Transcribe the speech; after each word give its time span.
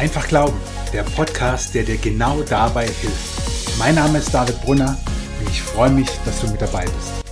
Einfach 0.00 0.28
Glauben, 0.28 0.56
der 0.94 1.02
Podcast, 1.02 1.74
der 1.74 1.82
dir 1.82 1.98
genau 1.98 2.42
dabei 2.42 2.86
hilft. 2.86 3.78
Mein 3.78 3.96
Name 3.96 4.16
ist 4.16 4.32
David 4.32 4.58
Brunner 4.62 4.98
und 5.38 5.50
ich 5.50 5.60
freue 5.60 5.90
mich, 5.90 6.08
dass 6.24 6.40
du 6.40 6.50
mit 6.50 6.58
dabei 6.58 6.86
bist. 6.86 7.22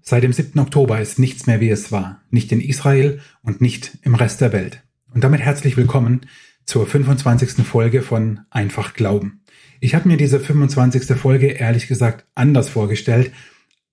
Seit 0.00 0.24
dem 0.24 0.32
7. 0.32 0.58
Oktober 0.58 1.00
ist 1.00 1.20
nichts 1.20 1.46
mehr 1.46 1.60
wie 1.60 1.70
es 1.70 1.92
war, 1.92 2.20
nicht 2.30 2.50
in 2.50 2.60
Israel 2.60 3.20
und 3.44 3.60
nicht 3.60 3.98
im 4.02 4.16
Rest 4.16 4.40
der 4.40 4.52
Welt. 4.52 4.82
Und 5.14 5.22
damit 5.22 5.40
herzlich 5.40 5.76
willkommen 5.76 6.26
zur 6.64 6.88
25. 6.88 7.64
Folge 7.64 8.02
von 8.02 8.40
Einfach 8.50 8.94
Glauben. 8.94 9.44
Ich 9.78 9.94
habe 9.94 10.08
mir 10.08 10.16
diese 10.16 10.40
25. 10.40 11.16
Folge 11.16 11.46
ehrlich 11.46 11.86
gesagt 11.86 12.26
anders 12.34 12.68
vorgestellt, 12.68 13.30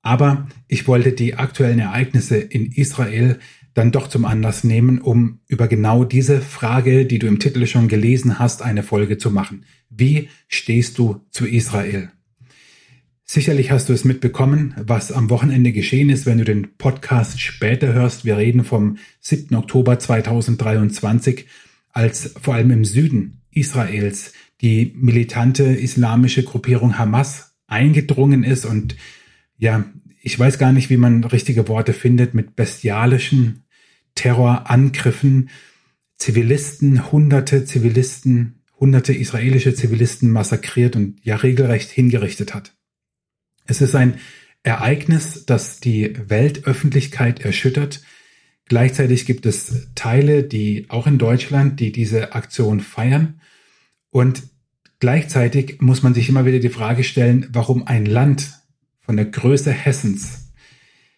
aber 0.01 0.47
ich 0.67 0.87
wollte 0.87 1.11
die 1.11 1.35
aktuellen 1.35 1.79
Ereignisse 1.79 2.37
in 2.37 2.71
Israel 2.71 3.39
dann 3.73 3.91
doch 3.91 4.07
zum 4.07 4.25
Anlass 4.25 4.63
nehmen, 4.63 4.99
um 4.99 5.39
über 5.47 5.67
genau 5.67 6.03
diese 6.03 6.41
Frage, 6.41 7.05
die 7.05 7.19
du 7.19 7.27
im 7.27 7.39
Titel 7.39 7.65
schon 7.65 7.87
gelesen 7.87 8.39
hast, 8.39 8.61
eine 8.61 8.83
Folge 8.83 9.17
zu 9.17 9.31
machen. 9.31 9.65
Wie 9.89 10.29
stehst 10.47 10.97
du 10.97 11.21
zu 11.31 11.47
Israel? 11.47 12.11
Sicherlich 13.23 13.69
hast 13.69 13.89
du 13.89 13.93
es 13.93 14.05
mitbekommen, 14.05 14.73
was 14.77 15.11
am 15.11 15.29
Wochenende 15.29 15.71
geschehen 15.71 16.09
ist, 16.09 16.25
wenn 16.25 16.39
du 16.39 16.45
den 16.45 16.75
Podcast 16.77 17.39
später 17.39 17.93
hörst. 17.93 18.25
Wir 18.25 18.37
reden 18.37 18.63
vom 18.63 18.97
7. 19.19 19.55
Oktober 19.55 19.99
2023, 19.99 21.45
als 21.91 22.33
vor 22.41 22.55
allem 22.55 22.71
im 22.71 22.85
Süden 22.85 23.41
Israels 23.51 24.33
die 24.61 24.93
militante 24.95 25.63
islamische 25.63 26.43
Gruppierung 26.43 26.97
Hamas 26.97 27.53
eingedrungen 27.67 28.43
ist 28.43 28.65
und 28.65 28.95
ja, 29.59 29.85
ich 30.21 30.39
weiß 30.39 30.57
gar 30.57 30.71
nicht, 30.71 30.89
wie 30.89 30.97
man 30.97 31.23
richtige 31.23 31.67
Worte 31.67 31.93
findet, 31.93 32.33
mit 32.33 32.55
bestialischen 32.55 33.65
Terrorangriffen 34.15 35.49
Zivilisten, 36.17 37.11
hunderte 37.11 37.63
Zivilisten, 37.63 38.61
hunderte 38.77 39.13
israelische 39.13 39.73
Zivilisten 39.73 40.31
massakriert 40.31 40.95
und 40.95 41.23
ja 41.23 41.37
regelrecht 41.37 41.89
hingerichtet 41.89 42.53
hat. 42.53 42.75
Es 43.65 43.81
ist 43.81 43.95
ein 43.95 44.15
Ereignis, 44.63 45.45
das 45.45 45.79
die 45.79 46.13
Weltöffentlichkeit 46.27 47.39
erschüttert. 47.39 48.01
Gleichzeitig 48.65 49.25
gibt 49.25 49.45
es 49.45 49.89
Teile, 49.95 50.43
die 50.43 50.89
auch 50.89 51.07
in 51.07 51.17
Deutschland, 51.17 51.79
die 51.79 51.91
diese 51.91 52.33
Aktion 52.33 52.81
feiern. 52.81 53.39
Und 54.09 54.43
gleichzeitig 54.99 55.79
muss 55.79 56.03
man 56.03 56.13
sich 56.13 56.27
immer 56.27 56.45
wieder 56.45 56.59
die 56.59 56.69
Frage 56.69 57.05
stellen, 57.05 57.47
warum 57.51 57.87
ein 57.87 58.05
Land 58.05 58.58
von 59.09 59.17
der 59.17 59.25
Größe 59.25 59.71
Hessens 59.71 60.51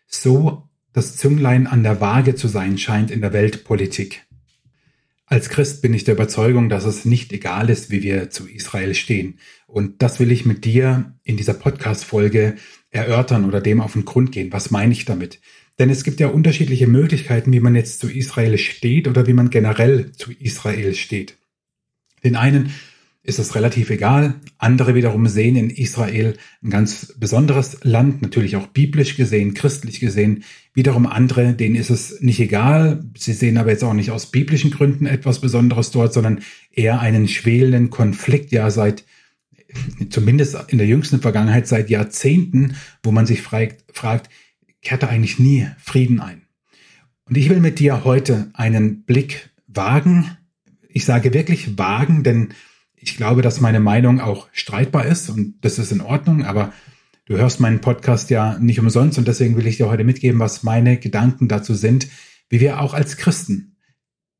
so 0.07 0.69
das 0.93 1.17
Zünglein 1.17 1.67
an 1.67 1.83
der 1.83 1.99
Waage 1.99 2.35
zu 2.35 2.47
sein 2.47 2.77
scheint 2.77 3.11
in 3.11 3.19
der 3.19 3.33
Weltpolitik. 3.33 4.25
Als 5.25 5.49
Christ 5.49 5.81
bin 5.81 5.93
ich 5.93 6.05
der 6.05 6.13
Überzeugung, 6.13 6.69
dass 6.69 6.85
es 6.85 7.03
nicht 7.03 7.33
egal 7.33 7.69
ist, 7.69 7.91
wie 7.91 8.01
wir 8.01 8.29
zu 8.29 8.47
Israel 8.47 8.95
stehen. 8.95 9.39
Und 9.67 10.01
das 10.01 10.21
will 10.21 10.31
ich 10.31 10.45
mit 10.45 10.63
dir 10.63 11.15
in 11.25 11.35
dieser 11.35 11.53
Podcast-Folge 11.53 12.55
erörtern 12.91 13.43
oder 13.43 13.59
dem 13.59 13.81
auf 13.81 13.91
den 13.91 14.05
Grund 14.05 14.31
gehen. 14.31 14.53
Was 14.53 14.71
meine 14.71 14.93
ich 14.93 15.03
damit? 15.03 15.41
Denn 15.77 15.89
es 15.89 16.05
gibt 16.05 16.21
ja 16.21 16.27
unterschiedliche 16.27 16.87
Möglichkeiten, 16.87 17.51
wie 17.51 17.59
man 17.59 17.75
jetzt 17.75 17.99
zu 17.99 18.09
Israel 18.09 18.57
steht 18.57 19.09
oder 19.09 19.27
wie 19.27 19.33
man 19.33 19.49
generell 19.49 20.13
zu 20.13 20.31
Israel 20.31 20.95
steht. 20.95 21.35
Den 22.23 22.37
einen 22.37 22.71
ist 23.23 23.39
es 23.39 23.53
relativ 23.53 23.89
egal. 23.91 24.35
Andere 24.57 24.95
wiederum 24.95 25.27
sehen 25.27 25.55
in 25.55 25.69
Israel 25.69 26.37
ein 26.63 26.71
ganz 26.71 27.13
besonderes 27.19 27.77
Land, 27.83 28.21
natürlich 28.21 28.55
auch 28.55 28.67
biblisch 28.67 29.15
gesehen, 29.15 29.53
christlich 29.53 29.99
gesehen. 29.99 30.43
Wiederum 30.73 31.05
andere, 31.05 31.53
denen 31.53 31.75
ist 31.75 31.91
es 31.91 32.21
nicht 32.21 32.39
egal. 32.39 33.03
Sie 33.15 33.33
sehen 33.33 33.57
aber 33.57 33.71
jetzt 33.71 33.83
auch 33.83 33.93
nicht 33.93 34.09
aus 34.09 34.31
biblischen 34.31 34.71
Gründen 34.71 35.05
etwas 35.05 35.39
Besonderes 35.39 35.91
dort, 35.91 36.13
sondern 36.13 36.39
eher 36.71 36.99
einen 36.99 37.27
schwelenden 37.27 37.91
Konflikt, 37.91 38.51
ja 38.51 38.71
seit 38.71 39.03
zumindest 40.09 40.57
in 40.67 40.79
der 40.79 40.87
jüngsten 40.87 41.21
Vergangenheit 41.21 41.67
seit 41.67 41.89
Jahrzehnten, 41.89 42.75
wo 43.03 43.11
man 43.11 43.25
sich 43.25 43.41
fragt, 43.41 43.85
fragt 43.95 44.29
kehrt 44.81 45.03
da 45.03 45.07
eigentlich 45.07 45.39
nie 45.39 45.67
Frieden 45.77 46.19
ein? 46.19 46.41
Und 47.25 47.37
ich 47.37 47.49
will 47.49 47.59
mit 47.59 47.79
dir 47.79 48.03
heute 48.03 48.49
einen 48.53 49.03
Blick 49.03 49.51
wagen. 49.67 50.37
Ich 50.89 51.05
sage 51.05 51.33
wirklich 51.33 51.77
wagen, 51.77 52.23
denn 52.23 52.49
ich 53.01 53.17
glaube, 53.17 53.41
dass 53.41 53.61
meine 53.61 53.79
Meinung 53.79 54.21
auch 54.21 54.47
streitbar 54.51 55.05
ist 55.05 55.29
und 55.29 55.55
das 55.61 55.79
ist 55.79 55.91
in 55.91 56.01
Ordnung, 56.01 56.45
aber 56.45 56.71
du 57.25 57.35
hörst 57.35 57.59
meinen 57.59 57.81
Podcast 57.81 58.29
ja 58.29 58.59
nicht 58.59 58.79
umsonst 58.79 59.17
und 59.17 59.27
deswegen 59.27 59.57
will 59.57 59.65
ich 59.65 59.77
dir 59.77 59.89
heute 59.89 60.03
mitgeben, 60.03 60.39
was 60.39 60.61
meine 60.63 60.97
Gedanken 60.97 61.47
dazu 61.47 61.73
sind, 61.73 62.07
wie 62.49 62.59
wir 62.59 62.79
auch 62.79 62.93
als 62.93 63.17
Christen 63.17 63.75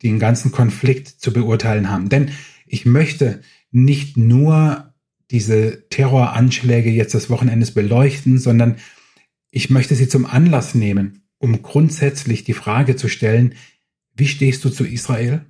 den 0.03 0.19
ganzen 0.19 0.51
Konflikt 0.51 1.07
zu 1.07 1.33
beurteilen 1.33 1.89
haben. 1.89 2.09
Denn 2.09 2.31
ich 2.67 2.85
möchte 2.85 3.41
nicht 3.71 4.15
nur 4.15 4.93
diese 5.31 5.87
Terroranschläge 5.89 6.91
jetzt 6.91 7.13
des 7.13 7.29
Wochenendes 7.29 7.73
beleuchten, 7.73 8.37
sondern 8.37 8.75
ich 9.49 9.69
möchte 9.69 9.95
sie 9.95 10.07
zum 10.07 10.25
Anlass 10.25 10.75
nehmen, 10.75 11.23
um 11.39 11.63
grundsätzlich 11.63 12.43
die 12.43 12.53
Frage 12.53 12.95
zu 12.95 13.07
stellen, 13.07 13.55
wie 14.15 14.27
stehst 14.27 14.63
du 14.65 14.69
zu 14.69 14.85
Israel 14.85 15.45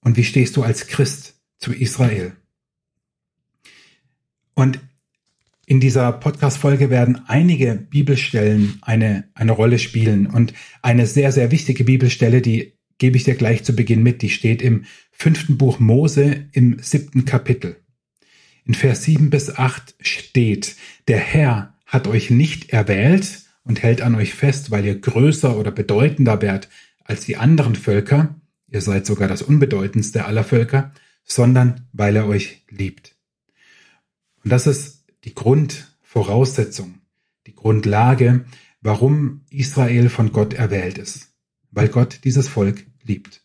und 0.00 0.16
wie 0.16 0.24
stehst 0.24 0.56
du 0.56 0.62
als 0.62 0.88
Christ 0.88 1.40
zu 1.58 1.72
Israel? 1.72 2.32
Und 4.56 4.80
in 5.66 5.80
dieser 5.80 6.12
Podcast-Folge 6.12 6.90
werden 6.90 7.20
einige 7.26 7.74
Bibelstellen 7.74 8.78
eine, 8.80 9.28
eine 9.34 9.52
Rolle 9.52 9.78
spielen. 9.78 10.26
Und 10.26 10.54
eine 10.80 11.06
sehr, 11.06 11.30
sehr 11.30 11.50
wichtige 11.50 11.84
Bibelstelle, 11.84 12.40
die 12.40 12.72
gebe 12.98 13.16
ich 13.16 13.24
dir 13.24 13.34
gleich 13.34 13.64
zu 13.64 13.76
Beginn 13.76 14.02
mit, 14.02 14.22
die 14.22 14.30
steht 14.30 14.62
im 14.62 14.86
fünften 15.12 15.58
Buch 15.58 15.78
Mose 15.78 16.46
im 16.52 16.78
siebten 16.80 17.26
Kapitel. 17.26 17.76
In 18.64 18.74
Vers 18.74 19.04
7 19.04 19.28
bis 19.28 19.54
8 19.54 19.94
steht, 20.00 20.76
der 21.06 21.18
Herr 21.18 21.74
hat 21.84 22.08
euch 22.08 22.30
nicht 22.30 22.70
erwählt 22.70 23.42
und 23.62 23.82
hält 23.82 24.00
an 24.00 24.14
euch 24.14 24.34
fest, 24.34 24.70
weil 24.70 24.86
ihr 24.86 24.98
größer 24.98 25.58
oder 25.58 25.70
bedeutender 25.70 26.40
wärt 26.40 26.68
als 27.04 27.26
die 27.26 27.36
anderen 27.36 27.74
Völker, 27.74 28.40
ihr 28.68 28.80
seid 28.80 29.04
sogar 29.04 29.28
das 29.28 29.42
unbedeutendste 29.42 30.24
aller 30.24 30.44
Völker, 30.44 30.92
sondern 31.24 31.88
weil 31.92 32.16
er 32.16 32.26
euch 32.26 32.64
liebt. 32.70 33.15
Und 34.46 34.50
das 34.50 34.68
ist 34.68 35.02
die 35.24 35.34
Grundvoraussetzung, 35.34 37.00
die 37.48 37.56
Grundlage, 37.56 38.44
warum 38.80 39.40
Israel 39.50 40.08
von 40.08 40.30
Gott 40.30 40.54
erwählt 40.54 40.98
ist. 40.98 41.32
Weil 41.72 41.88
Gott 41.88 42.20
dieses 42.22 42.46
Volk 42.46 42.86
liebt. 43.02 43.42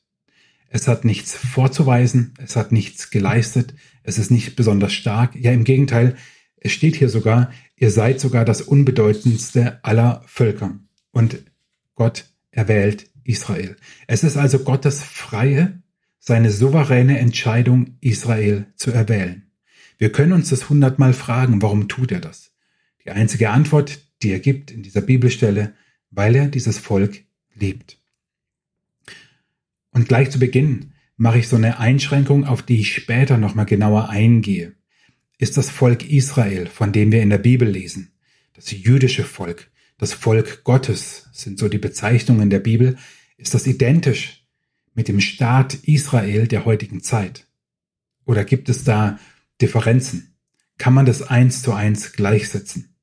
Es 0.69 0.88
hat 0.88 1.03
nichts 1.03 1.35
vorzuweisen, 1.35 2.35
es 2.38 2.56
hat 2.56 2.72
nichts 2.72 3.09
geleistet, 3.09 3.73
es 4.03 4.19
ist 4.19 4.29
nicht 4.29 4.56
besonders 4.56 4.94
stark. 4.94 5.35
Ja, 5.35 5.51
im 5.51 5.63
Gegenteil, 5.63 6.17
es 6.57 6.72
steht 6.72 6.95
hier 6.97 7.09
sogar, 7.09 7.51
ihr 7.75 7.89
seid 7.89 8.19
sogar 8.19 8.45
das 8.45 8.62
unbedeutendste 8.62 9.83
aller 9.83 10.22
Völker. 10.28 10.78
Und 11.09 11.39
Gott 11.95 12.25
erwählt 12.51 13.09
Israel. 13.23 13.75
Es 14.06 14.23
ist 14.23 14.38
also 14.38 14.59
Gottes 14.59 15.01
freie, 15.01 15.81
seine 16.19 16.51
souveräne 16.51 17.18
Entscheidung, 17.18 17.97
Israel 18.01 18.68
zu 18.75 18.91
erwählen. 18.91 19.50
Wir 20.01 20.12
können 20.12 20.34
uns 20.34 20.50
das 20.50 20.67
hundertmal 20.67 21.13
fragen, 21.13 21.62
warum 21.62 21.88
tut 21.88 22.12
er 22.12 22.19
das? 22.19 22.56
Die 23.06 23.12
einzige 23.12 23.51
Antwort, 23.51 24.00
die 24.23 24.31
er 24.31 24.39
gibt 24.39 24.72
in 24.72 24.81
dieser 24.81 25.01
Bibelstelle, 25.01 25.75
weil 26.09 26.35
er 26.35 26.47
dieses 26.47 26.79
Volk 26.79 27.23
liebt. 27.53 28.01
Und 29.91 30.07
gleich 30.07 30.31
zu 30.31 30.39
Beginn 30.39 30.94
mache 31.17 31.38
ich 31.38 31.47
so 31.47 31.56
eine 31.56 31.78
Einschränkung, 31.78 32.45
auf 32.45 32.63
die 32.63 32.79
ich 32.79 32.95
später 32.95 33.38
nochmal 33.38 33.67
genauer 33.67 34.09
eingehe. 34.09 34.73
Ist 35.38 35.57
das 35.57 35.69
Volk 35.69 36.09
Israel, 36.09 36.66
von 36.66 36.91
dem 36.91 37.12
wir 37.12 37.22
in 37.22 37.29
der 37.29 37.38
Bibel 37.38 37.69
lesen, 37.69 38.12
das 38.53 38.72
jüdische 38.72 39.23
Volk, 39.23 39.69
das 40.00 40.13
Volk 40.13 40.63
Gottes 40.63 41.30
sind 41.31 41.59
so 41.59 41.69
die 41.69 41.77
Bezeichnungen 41.77 42.50
der 42.50 42.59
Bibel, 42.59 42.98
ist 43.38 43.53
das 43.53 43.68
identisch 43.68 44.48
mit 44.95 45.07
dem 45.07 45.21
Staat 45.21 45.75
Israel 45.83 46.48
der 46.48 46.65
heutigen 46.65 47.03
Zeit? 47.03 47.45
Oder 48.25 48.45
gibt 48.45 48.68
es 48.68 48.83
da 48.83 49.19
Differenzen? 49.62 50.36
Kann 50.78 50.94
man 50.94 51.06
das 51.06 51.22
eins 51.22 51.62
zu 51.62 51.74
eins 51.74 52.13
gleichsetzen? 52.13 52.96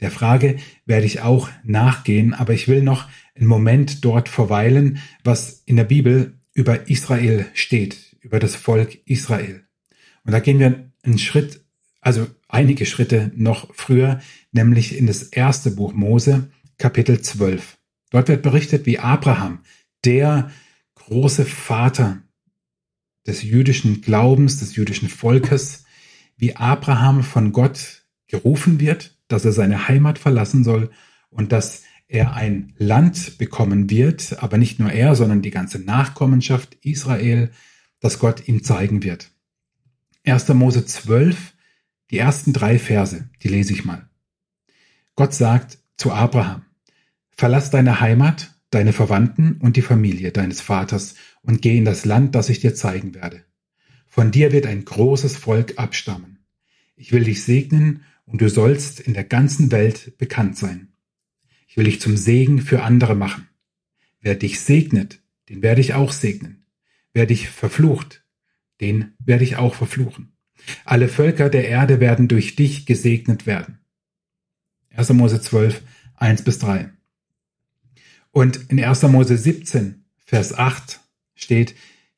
Der 0.00 0.10
Frage 0.10 0.56
werde 0.86 1.06
ich 1.06 1.20
auch 1.20 1.48
nachgehen, 1.62 2.34
aber 2.34 2.52
ich 2.52 2.68
will 2.68 2.82
noch 2.82 3.08
einen 3.34 3.46
Moment 3.46 4.04
dort 4.04 4.28
verweilen, 4.28 4.98
was 5.22 5.62
in 5.64 5.76
der 5.76 5.84
Bibel 5.84 6.38
über 6.52 6.88
Israel 6.88 7.46
steht, 7.54 8.16
über 8.20 8.38
das 8.38 8.56
Volk 8.56 8.98
Israel. 9.06 9.64
Und 10.24 10.32
da 10.32 10.40
gehen 10.40 10.58
wir 10.58 10.90
einen 11.02 11.18
Schritt, 11.18 11.64
also 12.00 12.26
einige 12.48 12.86
Schritte 12.86 13.32
noch 13.34 13.74
früher, 13.74 14.20
nämlich 14.52 14.96
in 14.96 15.06
das 15.06 15.22
erste 15.22 15.70
Buch 15.70 15.92
Mose, 15.92 16.50
Kapitel 16.78 17.20
12. 17.20 17.78
Dort 18.10 18.28
wird 18.28 18.42
berichtet, 18.42 18.86
wie 18.86 18.98
Abraham, 18.98 19.60
der 20.04 20.50
große 20.94 21.44
Vater 21.44 22.22
des 23.26 23.42
jüdischen 23.42 24.02
Glaubens, 24.02 24.60
des 24.60 24.76
jüdischen 24.76 25.08
Volkes, 25.08 25.83
wie 26.36 26.56
Abraham 26.56 27.22
von 27.22 27.52
Gott 27.52 28.04
gerufen 28.26 28.80
wird, 28.80 29.16
dass 29.28 29.44
er 29.44 29.52
seine 29.52 29.88
Heimat 29.88 30.18
verlassen 30.18 30.64
soll 30.64 30.90
und 31.30 31.52
dass 31.52 31.82
er 32.08 32.34
ein 32.34 32.74
Land 32.76 33.38
bekommen 33.38 33.90
wird, 33.90 34.42
aber 34.42 34.58
nicht 34.58 34.78
nur 34.78 34.92
er, 34.92 35.14
sondern 35.14 35.42
die 35.42 35.50
ganze 35.50 35.78
Nachkommenschaft 35.78 36.74
Israel, 36.82 37.50
das 38.00 38.18
Gott 38.18 38.46
ihm 38.46 38.62
zeigen 38.62 39.02
wird. 39.02 39.30
1. 40.24 40.48
Mose 40.50 40.84
12, 40.84 41.54
die 42.10 42.18
ersten 42.18 42.52
drei 42.52 42.78
Verse, 42.78 43.28
die 43.42 43.48
lese 43.48 43.72
ich 43.72 43.84
mal. 43.84 44.08
Gott 45.16 45.34
sagt 45.34 45.78
zu 45.96 46.12
Abraham, 46.12 46.64
verlass 47.36 47.70
deine 47.70 48.00
Heimat, 48.00 48.54
deine 48.70 48.92
Verwandten 48.92 49.58
und 49.60 49.76
die 49.76 49.82
Familie 49.82 50.32
deines 50.32 50.60
Vaters 50.60 51.14
und 51.42 51.62
geh 51.62 51.78
in 51.78 51.84
das 51.84 52.04
Land, 52.04 52.34
das 52.34 52.48
ich 52.48 52.60
dir 52.60 52.74
zeigen 52.74 53.14
werde. 53.14 53.44
Von 54.14 54.30
dir 54.30 54.52
wird 54.52 54.66
ein 54.66 54.84
großes 54.84 55.36
Volk 55.36 55.76
abstammen. 55.76 56.38
Ich 56.94 57.10
will 57.10 57.24
dich 57.24 57.42
segnen 57.42 58.04
und 58.26 58.40
du 58.40 58.48
sollst 58.48 59.00
in 59.00 59.12
der 59.12 59.24
ganzen 59.24 59.72
Welt 59.72 60.16
bekannt 60.18 60.56
sein. 60.56 60.92
Ich 61.66 61.76
will 61.76 61.86
dich 61.86 62.00
zum 62.00 62.16
Segen 62.16 62.60
für 62.62 62.84
andere 62.84 63.16
machen. 63.16 63.48
Wer 64.20 64.36
dich 64.36 64.60
segnet, 64.60 65.20
den 65.48 65.62
werde 65.62 65.80
ich 65.80 65.94
auch 65.94 66.12
segnen. 66.12 66.64
Wer 67.12 67.26
dich 67.26 67.48
verflucht, 67.48 68.24
den 68.80 69.14
werde 69.18 69.42
ich 69.42 69.56
auch 69.56 69.74
verfluchen. 69.74 70.36
Alle 70.84 71.08
Völker 71.08 71.50
der 71.50 71.66
Erde 71.66 71.98
werden 71.98 72.28
durch 72.28 72.54
dich 72.54 72.86
gesegnet 72.86 73.46
werden. 73.46 73.80
1. 74.90 75.12
Mose 75.14 75.40
12, 75.40 75.82
1 76.14 76.42
bis 76.44 76.60
3. 76.60 76.88
Und 78.30 78.70
in 78.70 78.78
1. 78.78 79.02
Mose 79.02 79.36
17, 79.36 80.04
Vers 80.24 80.56
8 80.56 81.00
steht, 81.34 81.74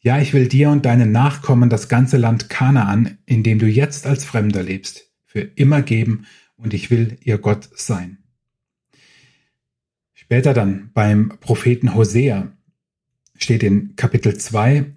ja, 0.07 0.21
ich 0.21 0.33
will 0.33 0.47
dir 0.47 0.71
und 0.71 0.87
deinen 0.87 1.11
Nachkommen 1.11 1.69
das 1.69 1.89
ganze 1.89 2.17
Land 2.17 2.49
Kanaan, 2.49 3.19
in 3.27 3.43
dem 3.43 3.59
du 3.59 3.67
jetzt 3.67 4.07
als 4.07 4.25
Fremder 4.25 4.63
lebst, 4.63 5.11
für 5.25 5.41
immer 5.41 5.83
geben 5.83 6.27
und 6.55 6.75
ich 6.75 6.93
will 6.93 7.19
ihr 7.25 7.39
Gott 7.39 7.69
sein. 7.75 8.19
Später 10.15 10.55
dann 10.55 10.93
beim 10.95 11.31
Propheten 11.41 11.97
Hosea 11.97 12.53
steht 13.37 13.65
in 13.65 13.97
Kapitel 13.97 14.37
2, 14.37 14.93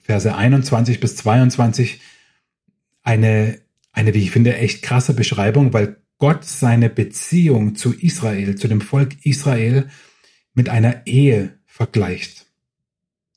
Verse 0.00 0.34
21 0.34 0.98
bis 0.98 1.16
22 1.16 2.00
eine, 3.02 3.58
eine, 3.92 4.14
wie 4.14 4.22
ich 4.22 4.30
finde, 4.30 4.56
echt 4.56 4.80
krasse 4.80 5.12
Beschreibung, 5.12 5.74
weil 5.74 5.98
Gott 6.16 6.46
seine 6.46 6.88
Beziehung 6.88 7.74
zu 7.74 7.92
Israel, 7.92 8.54
zu 8.54 8.66
dem 8.68 8.80
Volk 8.80 9.26
Israel 9.26 9.90
mit 10.54 10.70
einer 10.70 11.06
Ehe 11.06 11.58
vergleicht. 11.66 12.43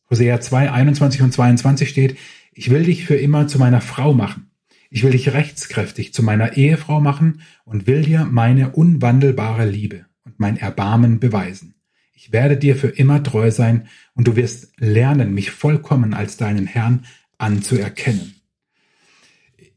Hosea 0.09 0.39
2, 0.39 0.71
21 0.71 1.21
und 1.21 1.31
22 1.31 1.89
steht, 1.89 2.17
ich 2.53 2.69
will 2.69 2.83
dich 2.83 3.05
für 3.05 3.15
immer 3.15 3.47
zu 3.47 3.59
meiner 3.59 3.81
Frau 3.81 4.13
machen. 4.13 4.49
Ich 4.89 5.03
will 5.03 5.11
dich 5.11 5.33
rechtskräftig 5.33 6.13
zu 6.13 6.23
meiner 6.23 6.55
Ehefrau 6.55 7.01
machen 7.01 7.41
und 7.65 7.87
will 7.87 8.03
dir 8.03 8.25
meine 8.25 8.71
unwandelbare 8.71 9.69
Liebe 9.69 10.05
und 10.23 10.39
mein 10.39 10.57
Erbarmen 10.57 11.19
beweisen. 11.19 11.75
Ich 12.13 12.31
werde 12.31 12.57
dir 12.57 12.75
für 12.75 12.87
immer 12.87 13.21
treu 13.21 13.51
sein 13.51 13.87
und 14.15 14.27
du 14.27 14.35
wirst 14.35 14.71
lernen, 14.77 15.33
mich 15.33 15.51
vollkommen 15.51 16.13
als 16.13 16.37
deinen 16.37 16.67
Herrn 16.67 17.05
anzuerkennen. 17.37 18.35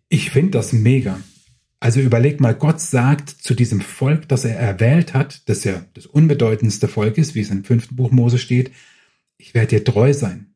Ich 0.09 0.31
finde 0.31 0.53
das 0.53 0.73
mega. 0.73 1.21
Also 1.81 2.00
überleg 2.00 2.41
mal, 2.41 2.55
Gott 2.55 2.81
sagt 2.81 3.31
zu 3.31 3.55
diesem 3.55 3.81
Volk, 3.81 4.29
das 4.29 4.44
er 4.44 4.56
erwählt 4.56 5.15
hat, 5.15 5.49
das 5.49 5.65
ja 5.65 5.85
das 5.94 6.06
unbedeutendste 6.06 6.88
Volk 6.88 7.19
ist, 7.19 7.35
wie 7.35 7.41
es 7.41 7.50
im 7.50 7.65
fünften 7.65 7.97
Buch 7.97 8.11
Mose 8.11 8.38
steht, 8.38 8.71
ich 9.40 9.54
werde 9.54 9.78
dir 9.78 9.84
treu 9.84 10.12
sein. 10.12 10.54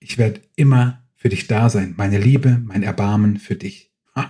Ich 0.00 0.18
werde 0.18 0.40
immer 0.56 1.02
für 1.14 1.28
dich 1.28 1.46
da 1.46 1.70
sein. 1.70 1.94
Meine 1.96 2.18
Liebe, 2.18 2.60
mein 2.64 2.82
Erbarmen 2.82 3.38
für 3.38 3.56
dich. 3.56 3.92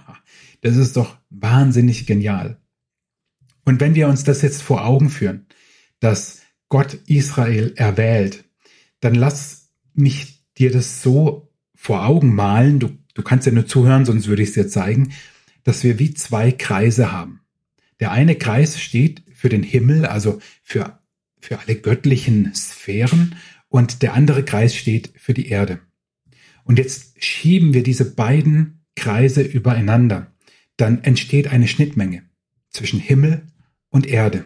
Das 0.60 0.76
ist 0.76 0.96
doch 0.96 1.18
wahnsinnig 1.28 2.06
genial. 2.06 2.56
Und 3.66 3.80
wenn 3.80 3.94
wir 3.94 4.08
uns 4.08 4.24
das 4.24 4.40
jetzt 4.40 4.62
vor 4.62 4.86
Augen 4.86 5.10
führen, 5.10 5.44
dass 6.00 6.40
Gott 6.70 6.94
Israel 7.06 7.74
erwählt, 7.76 8.44
dann 9.00 9.14
lass 9.14 9.68
mich 9.92 10.42
dir 10.56 10.72
das 10.72 11.02
so 11.02 11.52
vor 11.74 12.06
Augen 12.06 12.34
malen. 12.34 12.78
Du, 12.78 12.96
du 13.12 13.22
kannst 13.22 13.44
ja 13.46 13.52
nur 13.52 13.66
zuhören, 13.66 14.06
sonst 14.06 14.26
würde 14.26 14.40
ich 14.40 14.48
es 14.48 14.54
dir 14.54 14.66
zeigen, 14.66 15.12
dass 15.64 15.84
wir 15.84 15.98
wie 15.98 16.14
zwei 16.14 16.50
Kreise 16.50 17.12
haben. 17.12 17.40
Der 18.00 18.10
eine 18.12 18.36
Kreis 18.36 18.80
steht 18.80 19.22
für 19.34 19.50
den 19.50 19.62
Himmel, 19.62 20.06
also 20.06 20.40
für, 20.62 20.98
für 21.42 21.58
alle 21.58 21.74
göttlichen 21.74 22.54
Sphären 22.54 23.34
und 23.74 24.02
der 24.02 24.14
andere 24.14 24.44
Kreis 24.44 24.76
steht 24.76 25.10
für 25.16 25.34
die 25.34 25.48
Erde. 25.48 25.80
Und 26.62 26.78
jetzt 26.78 27.20
schieben 27.20 27.74
wir 27.74 27.82
diese 27.82 28.14
beiden 28.14 28.84
Kreise 28.94 29.42
übereinander. 29.42 30.32
Dann 30.76 31.02
entsteht 31.02 31.48
eine 31.48 31.66
Schnittmenge 31.66 32.22
zwischen 32.70 33.00
Himmel 33.00 33.48
und 33.88 34.06
Erde. 34.06 34.44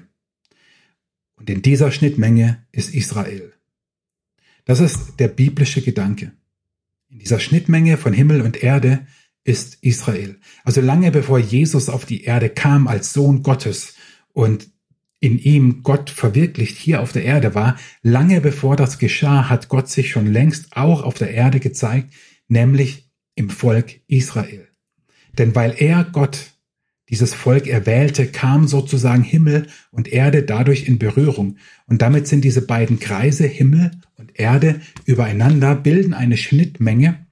Und 1.34 1.50
in 1.50 1.60
dieser 1.60 1.92
Schnittmenge 1.92 2.64
ist 2.72 2.94
Israel. 2.94 3.52
Das 4.64 4.80
ist 4.80 5.18
der 5.18 5.28
biblische 5.28 5.82
Gedanke. 5.82 6.32
In 7.10 7.18
dieser 7.18 7.38
Schnittmenge 7.38 7.98
von 7.98 8.14
Himmel 8.14 8.40
und 8.40 8.62
Erde 8.62 9.06
ist 9.44 9.76
Israel. 9.82 10.40
Also 10.64 10.80
lange 10.80 11.10
bevor 11.10 11.38
Jesus 11.38 11.90
auf 11.90 12.06
die 12.06 12.24
Erde 12.24 12.48
kam 12.48 12.88
als 12.88 13.12
Sohn 13.12 13.42
Gottes 13.42 13.92
und 14.32 14.70
in 15.20 15.38
ihm 15.38 15.82
Gott 15.82 16.10
verwirklicht 16.10 16.76
hier 16.76 17.00
auf 17.00 17.12
der 17.12 17.24
Erde 17.24 17.54
war, 17.54 17.76
lange 18.02 18.40
bevor 18.40 18.76
das 18.76 18.98
geschah, 18.98 19.48
hat 19.48 19.68
Gott 19.68 19.88
sich 19.88 20.10
schon 20.10 20.26
längst 20.26 20.76
auch 20.76 21.02
auf 21.02 21.14
der 21.14 21.32
Erde 21.32 21.60
gezeigt, 21.60 22.12
nämlich 22.46 23.10
im 23.34 23.50
Volk 23.50 24.00
Israel. 24.06 24.68
Denn 25.36 25.54
weil 25.54 25.74
er 25.78 26.04
Gott 26.04 26.52
dieses 27.08 27.34
Volk 27.34 27.66
erwählte, 27.66 28.26
kam 28.26 28.68
sozusagen 28.68 29.22
Himmel 29.22 29.68
und 29.90 30.08
Erde 30.08 30.42
dadurch 30.42 30.86
in 30.86 30.98
Berührung. 30.98 31.56
Und 31.86 32.02
damit 32.02 32.28
sind 32.28 32.44
diese 32.44 32.62
beiden 32.62 32.98
Kreise, 32.98 33.46
Himmel 33.46 33.92
und 34.16 34.38
Erde, 34.38 34.80
übereinander, 35.06 35.74
bilden 35.74 36.12
eine 36.12 36.36
Schnittmenge. 36.36 37.26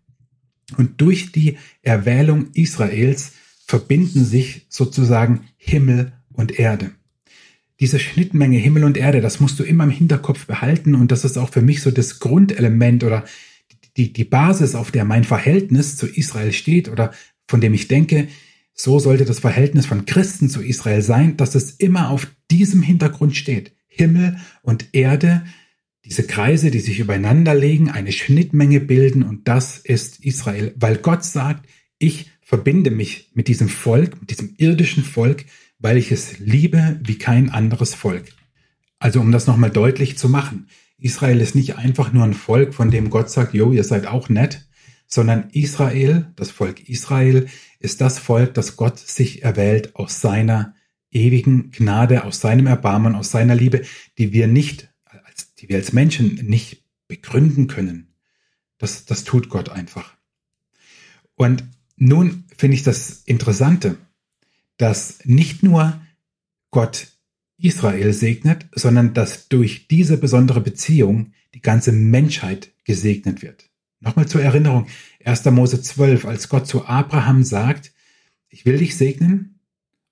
Und 0.76 1.00
durch 1.00 1.30
die 1.30 1.58
Erwählung 1.82 2.52
Israels 2.54 3.32
verbinden 3.66 4.24
sich 4.24 4.66
sozusagen 4.70 5.48
Himmel 5.56 6.12
und 6.32 6.58
Erde 6.58 6.95
diese 7.80 7.98
Schnittmenge 7.98 8.58
Himmel 8.58 8.84
und 8.84 8.96
Erde, 8.96 9.20
das 9.20 9.40
musst 9.40 9.58
du 9.58 9.64
immer 9.64 9.84
im 9.84 9.90
Hinterkopf 9.90 10.46
behalten 10.46 10.94
und 10.94 11.12
das 11.12 11.24
ist 11.24 11.36
auch 11.36 11.50
für 11.50 11.62
mich 11.62 11.82
so 11.82 11.90
das 11.90 12.20
Grundelement 12.20 13.04
oder 13.04 13.24
die, 13.96 14.12
die 14.12 14.24
Basis, 14.24 14.74
auf 14.74 14.90
der 14.90 15.04
mein 15.04 15.24
Verhältnis 15.24 15.96
zu 15.96 16.06
Israel 16.06 16.52
steht 16.52 16.88
oder 16.88 17.12
von 17.48 17.60
dem 17.60 17.74
ich 17.74 17.88
denke, 17.88 18.28
so 18.72 18.98
sollte 18.98 19.24
das 19.24 19.40
Verhältnis 19.40 19.86
von 19.86 20.04
Christen 20.04 20.48
zu 20.48 20.62
Israel 20.62 21.02
sein, 21.02 21.36
dass 21.36 21.54
es 21.54 21.72
immer 21.72 22.10
auf 22.10 22.26
diesem 22.50 22.82
Hintergrund 22.82 23.36
steht. 23.36 23.72
Himmel 23.86 24.36
und 24.62 24.88
Erde, 24.92 25.44
diese 26.04 26.24
Kreise, 26.24 26.70
die 26.70 26.80
sich 26.80 26.98
übereinander 26.98 27.54
legen, 27.54 27.90
eine 27.90 28.12
Schnittmenge 28.12 28.80
bilden 28.80 29.22
und 29.22 29.48
das 29.48 29.78
ist 29.78 30.24
Israel, 30.24 30.74
weil 30.76 30.98
Gott 30.98 31.24
sagt, 31.24 31.66
ich 31.98 32.30
verbinde 32.42 32.90
mich 32.90 33.30
mit 33.34 33.48
diesem 33.48 33.68
Volk, 33.68 34.20
mit 34.20 34.30
diesem 34.30 34.54
irdischen 34.58 35.02
Volk, 35.02 35.46
weil 35.78 35.96
ich 35.96 36.12
es 36.12 36.38
liebe 36.38 37.00
wie 37.02 37.18
kein 37.18 37.50
anderes 37.50 37.94
Volk. 37.94 38.26
Also 38.98 39.20
um 39.20 39.32
das 39.32 39.46
nochmal 39.46 39.70
deutlich 39.70 40.16
zu 40.16 40.28
machen, 40.28 40.68
Israel 40.98 41.40
ist 41.40 41.54
nicht 41.54 41.76
einfach 41.76 42.12
nur 42.12 42.24
ein 42.24 42.34
Volk, 42.34 42.74
von 42.74 42.90
dem 42.90 43.10
Gott 43.10 43.30
sagt, 43.30 43.52
jo, 43.54 43.72
ihr 43.72 43.84
seid 43.84 44.06
auch 44.06 44.28
nett, 44.28 44.66
sondern 45.06 45.50
Israel, 45.50 46.32
das 46.36 46.50
Volk 46.50 46.88
Israel, 46.88 47.46
ist 47.78 48.00
das 48.00 48.18
Volk, 48.18 48.54
das 48.54 48.76
Gott 48.76 48.98
sich 48.98 49.42
erwählt 49.42 49.94
aus 49.94 50.20
seiner 50.20 50.74
ewigen 51.10 51.70
Gnade, 51.70 52.24
aus 52.24 52.40
seinem 52.40 52.66
Erbarmen, 52.66 53.14
aus 53.14 53.30
seiner 53.30 53.54
Liebe, 53.54 53.82
die 54.18 54.32
wir 54.32 54.46
nicht, 54.46 54.92
die 55.58 55.68
wir 55.68 55.76
als 55.76 55.92
Menschen 55.92 56.36
nicht 56.46 56.84
begründen 57.08 57.66
können. 57.66 58.14
Das, 58.78 59.04
das 59.04 59.24
tut 59.24 59.48
Gott 59.48 59.68
einfach. 59.68 60.14
Und 61.34 61.64
nun 61.96 62.44
finde 62.56 62.76
ich 62.76 62.82
das 62.82 63.22
Interessante 63.24 63.96
dass 64.76 65.18
nicht 65.24 65.62
nur 65.62 66.00
Gott 66.70 67.08
Israel 67.58 68.12
segnet, 68.12 68.66
sondern 68.72 69.14
dass 69.14 69.48
durch 69.48 69.88
diese 69.88 70.18
besondere 70.18 70.60
Beziehung 70.60 71.32
die 71.54 71.62
ganze 71.62 71.92
Menschheit 71.92 72.72
gesegnet 72.84 73.42
wird. 73.42 73.70
Nochmal 74.00 74.28
zur 74.28 74.42
Erinnerung, 74.42 74.86
1. 75.24 75.46
Mose 75.46 75.80
12, 75.80 76.26
als 76.26 76.48
Gott 76.48 76.66
zu 76.66 76.86
Abraham 76.86 77.42
sagt, 77.44 77.92
ich 78.50 78.66
will 78.66 78.78
dich 78.78 78.96
segnen 78.96 79.60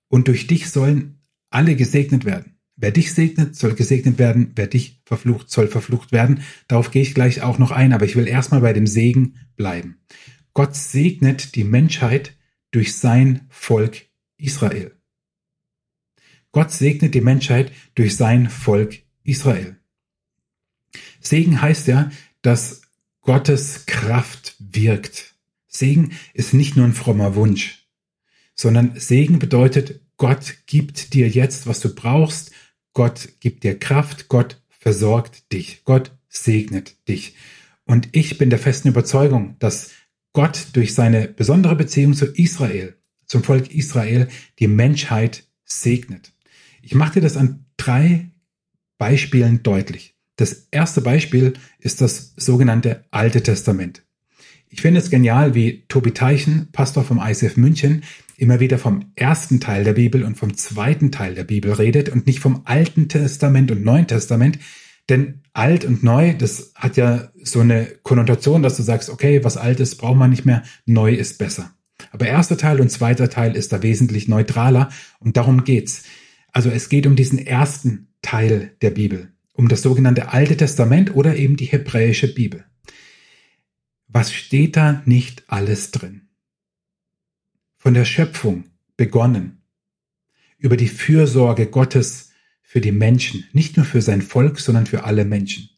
und 0.07 0.27
durch 0.27 0.47
dich 0.47 0.69
sollen 0.69 1.19
alle 1.49 1.75
gesegnet 1.75 2.25
werden. 2.25 2.55
Wer 2.77 2.91
dich 2.91 3.13
segnet, 3.13 3.55
soll 3.55 3.73
gesegnet 3.73 4.17
werden, 4.17 4.51
wer 4.55 4.67
dich 4.67 5.01
verflucht, 5.05 5.49
soll 5.49 5.67
verflucht 5.67 6.11
werden. 6.11 6.41
Darauf 6.67 6.91
gehe 6.91 7.03
ich 7.03 7.13
gleich 7.13 7.41
auch 7.41 7.57
noch 7.57 7.71
ein, 7.71 7.93
aber 7.93 8.05
ich 8.05 8.15
will 8.15 8.27
erstmal 8.27 8.61
bei 8.61 8.73
dem 8.73 8.87
Segen 8.87 9.35
bleiben. 9.55 9.99
Gott 10.53 10.75
segnet 10.75 11.55
die 11.55 11.63
Menschheit 11.63 12.35
durch 12.71 12.95
sein 12.95 13.41
Volk 13.49 14.07
Israel. 14.37 14.95
Gott 16.51 16.71
segnet 16.71 17.13
die 17.13 17.21
Menschheit 17.21 17.71
durch 17.95 18.15
sein 18.15 18.49
Volk 18.49 19.03
Israel. 19.23 19.77
Segen 21.19 21.61
heißt 21.61 21.87
ja, 21.87 22.11
dass 22.41 22.81
Gottes 23.21 23.85
Kraft 23.85 24.55
wirkt. 24.59 25.35
Segen 25.67 26.11
ist 26.33 26.53
nicht 26.53 26.77
nur 26.77 26.85
ein 26.85 26.93
frommer 26.93 27.35
Wunsch, 27.35 27.87
sondern 28.55 28.97
Segen 28.97 29.39
bedeutet, 29.39 29.99
Gott 30.17 30.55
gibt 30.65 31.13
dir 31.13 31.27
jetzt, 31.27 31.67
was 31.67 31.81
du 31.81 31.93
brauchst. 31.93 32.51
Gott 32.93 33.29
gibt 33.41 33.63
dir 33.63 33.77
Kraft, 33.77 34.29
Gott 34.29 34.61
versorgt 34.69 35.51
dich, 35.51 35.83
Gott 35.83 36.17
segnet 36.29 36.95
dich. 37.09 37.35
Und 37.83 38.09
ich 38.13 38.37
bin 38.37 38.49
der 38.49 38.59
festen 38.59 38.87
Überzeugung, 38.87 39.57
dass 39.59 39.91
Gott 40.31 40.67
durch 40.73 40.93
seine 40.93 41.27
besondere 41.27 41.75
Beziehung 41.75 42.13
zu 42.13 42.25
Israel, 42.27 42.97
zum 43.25 43.43
Volk 43.43 43.73
Israel, 43.73 44.27
die 44.59 44.67
Menschheit 44.67 45.47
segnet. 45.63 46.33
Ich 46.81 46.95
mache 46.95 47.15
dir 47.15 47.21
das 47.21 47.37
an 47.37 47.65
drei 47.77 48.31
Beispielen 48.97 49.63
deutlich. 49.63 50.15
Das 50.37 50.67
erste 50.71 51.01
Beispiel 51.01 51.53
ist 51.79 52.01
das 52.01 52.33
sogenannte 52.37 53.05
Alte 53.11 53.41
Testament. 53.41 54.03
Ich 54.69 54.81
finde 54.81 54.99
es 54.99 55.09
genial, 55.09 55.55
wie 55.55 55.85
Tobi 55.87 56.11
Teichen, 56.11 56.69
Pastor 56.71 57.03
vom 57.03 57.21
ICF 57.23 57.55
München, 57.55 58.03
immer 58.37 58.59
wieder 58.59 58.77
vom 58.77 59.11
ersten 59.15 59.59
Teil 59.59 59.83
der 59.83 59.93
Bibel 59.93 60.23
und 60.23 60.37
vom 60.37 60.57
zweiten 60.57 61.11
Teil 61.11 61.35
der 61.35 61.45
Bibel 61.45 61.71
redet 61.71 62.09
und 62.09 62.27
nicht 62.27 62.39
vom 62.39 62.61
Alten 62.65 63.07
Testament 63.07 63.71
und 63.71 63.83
Neuen 63.83 64.07
Testament. 64.07 64.59
Denn 65.07 65.41
alt 65.53 65.85
und 65.85 66.03
neu, 66.03 66.33
das 66.33 66.73
hat 66.75 66.97
ja 66.97 67.29
so 67.41 67.59
eine 67.59 67.85
Konnotation, 68.03 68.63
dass 68.63 68.75
du 68.75 68.83
sagst, 68.83 69.09
okay, 69.09 69.43
was 69.43 69.55
alt 69.55 69.79
ist, 69.79 69.95
braucht 69.97 70.17
man 70.17 70.31
nicht 70.31 70.45
mehr, 70.45 70.63
neu 70.85 71.13
ist 71.13 71.37
besser. 71.37 71.74
Aber 72.15 72.27
erster 72.27 72.57
Teil 72.57 72.79
und 72.79 72.89
zweiter 72.89 73.29
Teil 73.29 73.57
ist 73.57 73.73
da 73.73 73.83
wesentlich 73.83 74.29
neutraler 74.29 74.89
und 75.19 75.35
darum 75.35 75.65
geht's. 75.65 76.03
Also 76.53 76.69
es 76.69 76.87
geht 76.87 77.07
um 77.07 77.17
diesen 77.17 77.37
ersten 77.37 78.07
Teil 78.21 78.71
der 78.81 78.91
Bibel, 78.91 79.33
um 79.51 79.67
das 79.67 79.81
sogenannte 79.81 80.29
Alte 80.29 80.55
Testament 80.55 81.13
oder 81.13 81.35
eben 81.35 81.57
die 81.57 81.65
hebräische 81.65 82.33
Bibel. 82.33 82.63
Was 84.07 84.31
steht 84.31 84.77
da 84.77 85.03
nicht 85.03 85.43
alles 85.47 85.91
drin? 85.91 86.29
Von 87.75 87.93
der 87.93 88.05
Schöpfung 88.05 88.63
begonnen, 88.95 89.63
über 90.57 90.77
die 90.77 90.87
Fürsorge 90.87 91.67
Gottes 91.67 92.29
für 92.61 92.79
die 92.79 92.93
Menschen, 92.93 93.43
nicht 93.51 93.75
nur 93.75 93.85
für 93.85 94.01
sein 94.01 94.21
Volk, 94.21 94.61
sondern 94.61 94.85
für 94.85 95.03
alle 95.03 95.25
Menschen. 95.25 95.69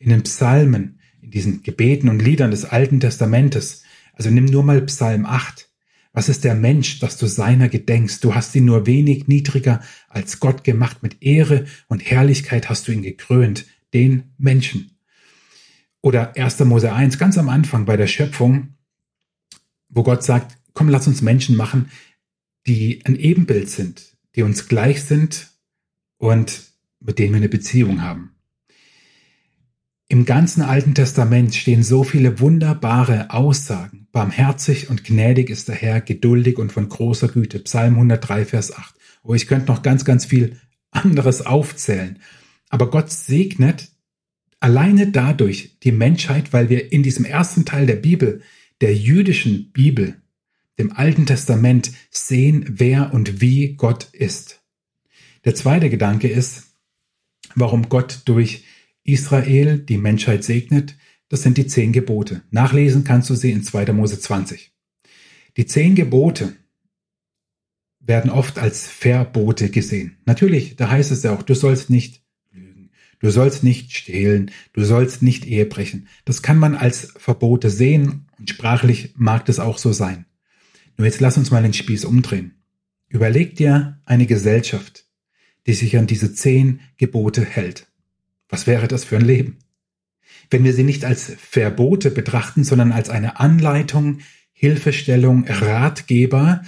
In 0.00 0.10
den 0.10 0.24
Psalmen, 0.24 0.98
in 1.22 1.30
diesen 1.30 1.62
Gebeten 1.62 2.08
und 2.08 2.18
Liedern 2.18 2.50
des 2.50 2.64
Alten 2.64 2.98
Testamentes, 2.98 3.84
also 4.12 4.28
nimm 4.30 4.46
nur 4.46 4.64
mal 4.64 4.80
Psalm 4.80 5.24
8. 5.24 5.67
Was 6.18 6.28
ist 6.28 6.42
der 6.42 6.56
Mensch, 6.56 6.98
dass 6.98 7.16
du 7.16 7.28
seiner 7.28 7.68
gedenkst? 7.68 8.24
Du 8.24 8.34
hast 8.34 8.52
ihn 8.56 8.64
nur 8.64 8.86
wenig 8.86 9.28
niedriger 9.28 9.80
als 10.08 10.40
Gott 10.40 10.64
gemacht. 10.64 11.00
Mit 11.00 11.22
Ehre 11.22 11.66
und 11.86 12.00
Herrlichkeit 12.00 12.68
hast 12.68 12.88
du 12.88 12.92
ihn 12.92 13.02
gekrönt, 13.02 13.66
den 13.94 14.24
Menschen. 14.36 14.98
Oder 16.00 16.36
1. 16.36 16.58
Mose 16.64 16.92
1, 16.92 17.20
ganz 17.20 17.38
am 17.38 17.48
Anfang 17.48 17.84
bei 17.84 17.96
der 17.96 18.08
Schöpfung, 18.08 18.74
wo 19.90 20.02
Gott 20.02 20.24
sagt, 20.24 20.58
komm, 20.72 20.88
lass 20.88 21.06
uns 21.06 21.22
Menschen 21.22 21.54
machen, 21.54 21.88
die 22.66 23.00
ein 23.04 23.14
Ebenbild 23.14 23.70
sind, 23.70 24.16
die 24.34 24.42
uns 24.42 24.66
gleich 24.66 25.04
sind 25.04 25.52
und 26.16 26.64
mit 26.98 27.20
denen 27.20 27.34
wir 27.34 27.36
eine 27.36 27.48
Beziehung 27.48 28.02
haben. 28.02 28.34
Im 30.10 30.24
ganzen 30.24 30.62
Alten 30.62 30.94
Testament 30.94 31.54
stehen 31.54 31.82
so 31.82 32.02
viele 32.02 32.40
wunderbare 32.40 33.30
Aussagen. 33.30 34.08
Barmherzig 34.10 34.88
und 34.88 35.04
gnädig 35.04 35.50
ist 35.50 35.68
der 35.68 35.74
Herr, 35.74 36.00
geduldig 36.00 36.56
und 36.56 36.72
von 36.72 36.88
großer 36.88 37.28
Güte. 37.28 37.58
Psalm 37.58 37.94
103, 37.94 38.46
Vers 38.46 38.74
8. 38.74 38.94
Oh, 39.22 39.34
ich 39.34 39.46
könnte 39.46 39.66
noch 39.66 39.82
ganz, 39.82 40.06
ganz 40.06 40.24
viel 40.24 40.56
anderes 40.90 41.44
aufzählen. 41.44 42.20
Aber 42.70 42.88
Gott 42.88 43.10
segnet 43.10 43.90
alleine 44.60 45.08
dadurch 45.08 45.78
die 45.82 45.92
Menschheit, 45.92 46.54
weil 46.54 46.70
wir 46.70 46.90
in 46.90 47.02
diesem 47.02 47.26
ersten 47.26 47.66
Teil 47.66 47.84
der 47.84 47.96
Bibel, 47.96 48.40
der 48.80 48.94
jüdischen 48.94 49.72
Bibel, 49.72 50.16
dem 50.78 50.90
Alten 50.90 51.26
Testament 51.26 51.92
sehen, 52.10 52.64
wer 52.66 53.12
und 53.12 53.42
wie 53.42 53.74
Gott 53.74 54.08
ist. 54.12 54.62
Der 55.44 55.54
zweite 55.54 55.90
Gedanke 55.90 56.28
ist, 56.28 56.68
warum 57.54 57.90
Gott 57.90 58.22
durch 58.24 58.64
Israel 59.08 59.78
die 59.78 59.98
Menschheit 59.98 60.44
segnet. 60.44 60.96
Das 61.28 61.42
sind 61.42 61.56
die 61.56 61.66
zehn 61.66 61.92
Gebote. 61.92 62.42
Nachlesen 62.50 63.04
kannst 63.04 63.30
du 63.30 63.34
sie 63.34 63.50
in 63.50 63.62
2. 63.62 63.92
Mose 63.92 64.20
20. 64.20 64.72
Die 65.56 65.66
zehn 65.66 65.94
Gebote 65.94 66.54
werden 68.00 68.30
oft 68.30 68.58
als 68.58 68.86
Verbote 68.86 69.70
gesehen. 69.70 70.18
Natürlich, 70.24 70.76
da 70.76 70.90
heißt 70.90 71.10
es 71.10 71.22
ja 71.22 71.34
auch, 71.34 71.42
du 71.42 71.54
sollst 71.54 71.90
nicht 71.90 72.22
lügen, 72.52 72.90
du 73.18 73.30
sollst 73.30 73.64
nicht 73.64 73.92
stehlen, 73.92 74.50
du 74.72 74.84
sollst 74.84 75.22
nicht 75.22 75.46
Ehe 75.46 75.66
brechen. 75.66 76.08
Das 76.24 76.42
kann 76.42 76.58
man 76.58 76.74
als 76.74 77.12
Verbote 77.16 77.70
sehen 77.70 78.26
und 78.38 78.50
sprachlich 78.50 79.14
mag 79.16 79.44
das 79.46 79.58
auch 79.58 79.78
so 79.78 79.92
sein. 79.92 80.26
Nur 80.96 81.06
jetzt 81.06 81.20
lass 81.20 81.36
uns 81.36 81.50
mal 81.50 81.62
den 81.62 81.74
Spieß 81.74 82.04
umdrehen. 82.04 82.62
Überleg 83.08 83.56
dir 83.56 84.00
eine 84.04 84.26
Gesellschaft, 84.26 85.06
die 85.66 85.74
sich 85.74 85.96
an 85.96 86.06
diese 86.06 86.32
zehn 86.34 86.80
Gebote 86.96 87.44
hält. 87.44 87.88
Was 88.48 88.66
wäre 88.66 88.88
das 88.88 89.04
für 89.04 89.16
ein 89.16 89.24
Leben? 89.24 89.58
Wenn 90.50 90.64
wir 90.64 90.72
sie 90.72 90.84
nicht 90.84 91.04
als 91.04 91.32
Verbote 91.38 92.10
betrachten, 92.10 92.64
sondern 92.64 92.92
als 92.92 93.10
eine 93.10 93.38
Anleitung, 93.38 94.20
Hilfestellung, 94.52 95.46
Ratgeber 95.46 96.62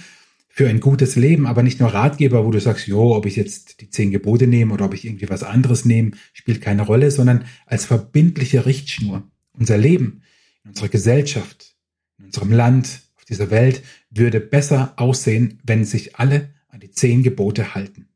für 0.47 0.69
ein 0.69 0.79
gutes 0.79 1.15
Leben, 1.15 1.47
aber 1.47 1.63
nicht 1.63 1.79
nur 1.79 1.93
Ratgeber, 1.93 2.45
wo 2.45 2.51
du 2.51 2.59
sagst, 2.59 2.87
jo, 2.87 3.15
ob 3.15 3.25
ich 3.25 3.35
jetzt 3.35 3.81
die 3.81 3.89
zehn 3.89 4.11
Gebote 4.11 4.47
nehme 4.47 4.73
oder 4.73 4.85
ob 4.85 4.93
ich 4.93 5.05
irgendwie 5.05 5.29
was 5.29 5.43
anderes 5.43 5.85
nehme, 5.85 6.11
spielt 6.33 6.61
keine 6.61 6.83
Rolle, 6.83 7.09
sondern 7.09 7.45
als 7.65 7.85
verbindliche 7.85 8.65
Richtschnur. 8.65 9.23
Unser 9.53 9.77
Leben 9.77 10.23
in 10.63 10.71
unserer 10.71 10.89
Gesellschaft, 10.89 11.75
in 12.19 12.25
unserem 12.25 12.51
Land, 12.51 13.01
auf 13.15 13.25
dieser 13.25 13.49
Welt 13.49 13.81
würde 14.09 14.39
besser 14.39 14.93
aussehen, 14.97 15.59
wenn 15.63 15.85
sich 15.85 16.17
alle 16.17 16.53
an 16.67 16.79
die 16.79 16.91
zehn 16.91 17.23
Gebote 17.23 17.73
halten. 17.73 18.07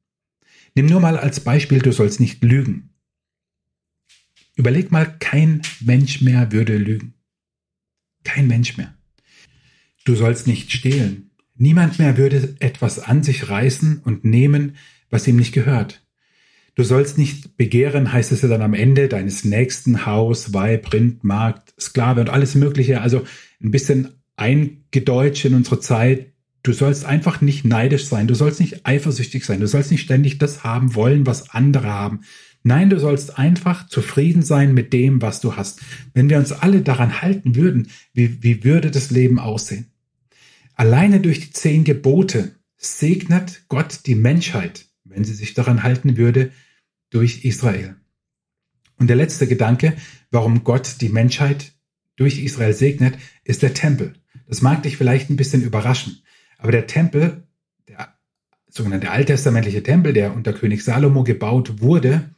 Nimm 0.76 0.88
nur 0.88 1.00
mal 1.00 1.18
als 1.18 1.40
Beispiel, 1.40 1.80
du 1.80 1.92
sollst 1.92 2.20
nicht 2.20 2.44
lügen. 2.44 2.95
Überleg 4.56 4.92
mal, 4.92 5.06
kein 5.20 5.62
Mensch 5.82 6.22
mehr 6.22 6.52
würde 6.52 6.78
lügen. 6.78 7.14
Kein 8.24 8.48
Mensch 8.48 8.78
mehr. 8.78 8.96
Du 10.06 10.16
sollst 10.16 10.48
nicht 10.48 10.72
stehlen. 10.72 11.32
Niemand 11.56 12.00
mehr 12.00 12.18
würde 12.18 12.56
etwas 12.60 13.00
an 13.00 13.24
sich 13.24 13.50
reißen 13.50 14.00
und 14.00 14.26
nehmen, 14.26 14.76
was 15.10 15.28
ihm 15.28 15.38
nicht 15.38 15.54
gehört. 15.54 16.06
Du 16.76 16.84
sollst 16.84 17.18
nicht 17.18 17.56
begehren, 17.56 18.12
heißt 18.12 18.34
es 18.34 18.42
ja 18.42 18.50
dann 18.50 18.62
am 18.62 18.74
Ende, 18.74 19.08
deines 19.08 19.46
nächsten 19.46 20.06
Haus, 20.06 20.54
Weib, 20.54 20.92
Rind, 20.92 21.24
Markt, 21.24 21.74
Sklave 21.80 22.20
und 22.20 22.30
alles 22.30 22.56
Mögliche. 22.56 23.00
Also 23.00 23.26
ein 23.64 23.72
bisschen 23.72 24.10
eingedeutscht 24.36 25.46
in 25.46 25.56
unsere 25.56 25.80
Zeit. 25.80 26.34
Du 26.64 26.74
sollst 26.74 27.06
einfach 27.06 27.42
nicht 27.42 27.64
neidisch 27.64 28.06
sein, 28.06 28.28
du 28.28 28.36
sollst 28.36 28.60
nicht 28.60 28.86
eifersüchtig 28.86 29.46
sein, 29.46 29.60
du 29.60 29.68
sollst 29.68 29.92
nicht 29.92 30.02
ständig 30.02 30.40
das 30.40 30.64
haben 30.64 30.96
wollen, 30.96 31.26
was 31.26 31.52
andere 31.52 31.88
haben. 31.88 32.22
Nein, 32.68 32.90
du 32.90 33.00
sollst 33.00 33.38
einfach 33.38 33.88
zufrieden 33.90 34.42
sein 34.42 34.74
mit 34.74 34.92
dem, 34.92 35.22
was 35.22 35.40
du 35.40 35.56
hast. 35.56 35.82
Wenn 36.16 36.32
wir 36.32 36.40
uns 36.40 36.52
alle 36.52 36.82
daran 36.82 37.22
halten 37.22 37.56
würden, 37.56 37.90
wie, 38.12 38.42
wie 38.42 38.64
würde 38.64 38.90
das 38.90 39.12
Leben 39.12 39.38
aussehen? 39.38 39.92
Alleine 40.74 41.20
durch 41.20 41.42
die 41.42 41.52
zehn 41.52 41.84
Gebote 41.84 42.56
segnet 42.76 43.66
Gott 43.68 44.08
die 44.08 44.16
Menschheit, 44.16 44.88
wenn 45.04 45.24
sie 45.24 45.36
sich 45.36 45.54
daran 45.54 45.84
halten 45.84 46.18
würde, 46.18 46.52
durch 47.12 47.46
Israel. 47.46 47.98
Und 48.98 49.12
der 49.12 49.16
letzte 49.16 49.46
Gedanke, 49.46 49.96
warum 50.32 50.64
Gott 50.64 51.02
die 51.02 51.10
Menschheit 51.10 51.74
durch 52.16 52.40
Israel 52.40 52.74
segnet, 52.74 53.16
ist 53.44 53.62
der 53.62 53.76
Tempel. 53.76 54.16
Das 54.48 54.64
mag 54.64 54.82
dich 54.82 54.98
vielleicht 54.98 55.30
ein 55.30 55.38
bisschen 55.38 55.62
überraschen. 55.62 56.24
Aber 56.58 56.72
der 56.72 56.88
Tempel, 56.88 57.44
der 57.88 58.16
sogenannte 58.68 59.12
alttestamentliche 59.12 59.84
Tempel, 59.84 60.14
der 60.14 60.34
unter 60.34 60.52
König 60.52 60.84
Salomo 60.84 61.24
gebaut 61.24 61.80
wurde, 61.80 62.32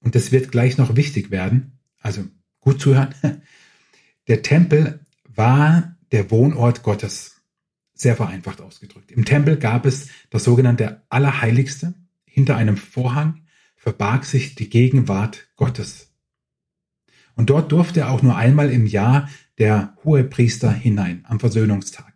und 0.00 0.14
das 0.14 0.32
wird 0.32 0.52
gleich 0.52 0.78
noch 0.78 0.96
wichtig 0.96 1.30
werden, 1.30 1.78
also 2.00 2.24
gut 2.60 2.80
zuhören, 2.80 3.14
der 4.28 4.42
Tempel 4.42 5.00
war 5.24 5.96
der 6.12 6.30
Wohnort 6.30 6.82
Gottes, 6.82 7.42
sehr 7.94 8.16
vereinfacht 8.16 8.60
ausgedrückt. 8.60 9.10
Im 9.10 9.24
Tempel 9.24 9.56
gab 9.56 9.84
es 9.84 10.08
das 10.30 10.44
sogenannte 10.44 11.02
Allerheiligste. 11.08 11.94
Hinter 12.24 12.56
einem 12.56 12.76
Vorhang 12.76 13.42
verbarg 13.76 14.24
sich 14.24 14.54
die 14.54 14.70
Gegenwart 14.70 15.48
Gottes. 15.56 16.12
Und 17.34 17.50
dort 17.50 17.72
durfte 17.72 18.08
auch 18.08 18.22
nur 18.22 18.36
einmal 18.36 18.70
im 18.70 18.86
Jahr 18.86 19.28
der 19.58 19.96
Hohepriester 20.04 20.72
hinein 20.72 21.24
am 21.26 21.40
Versöhnungstag. 21.40 22.12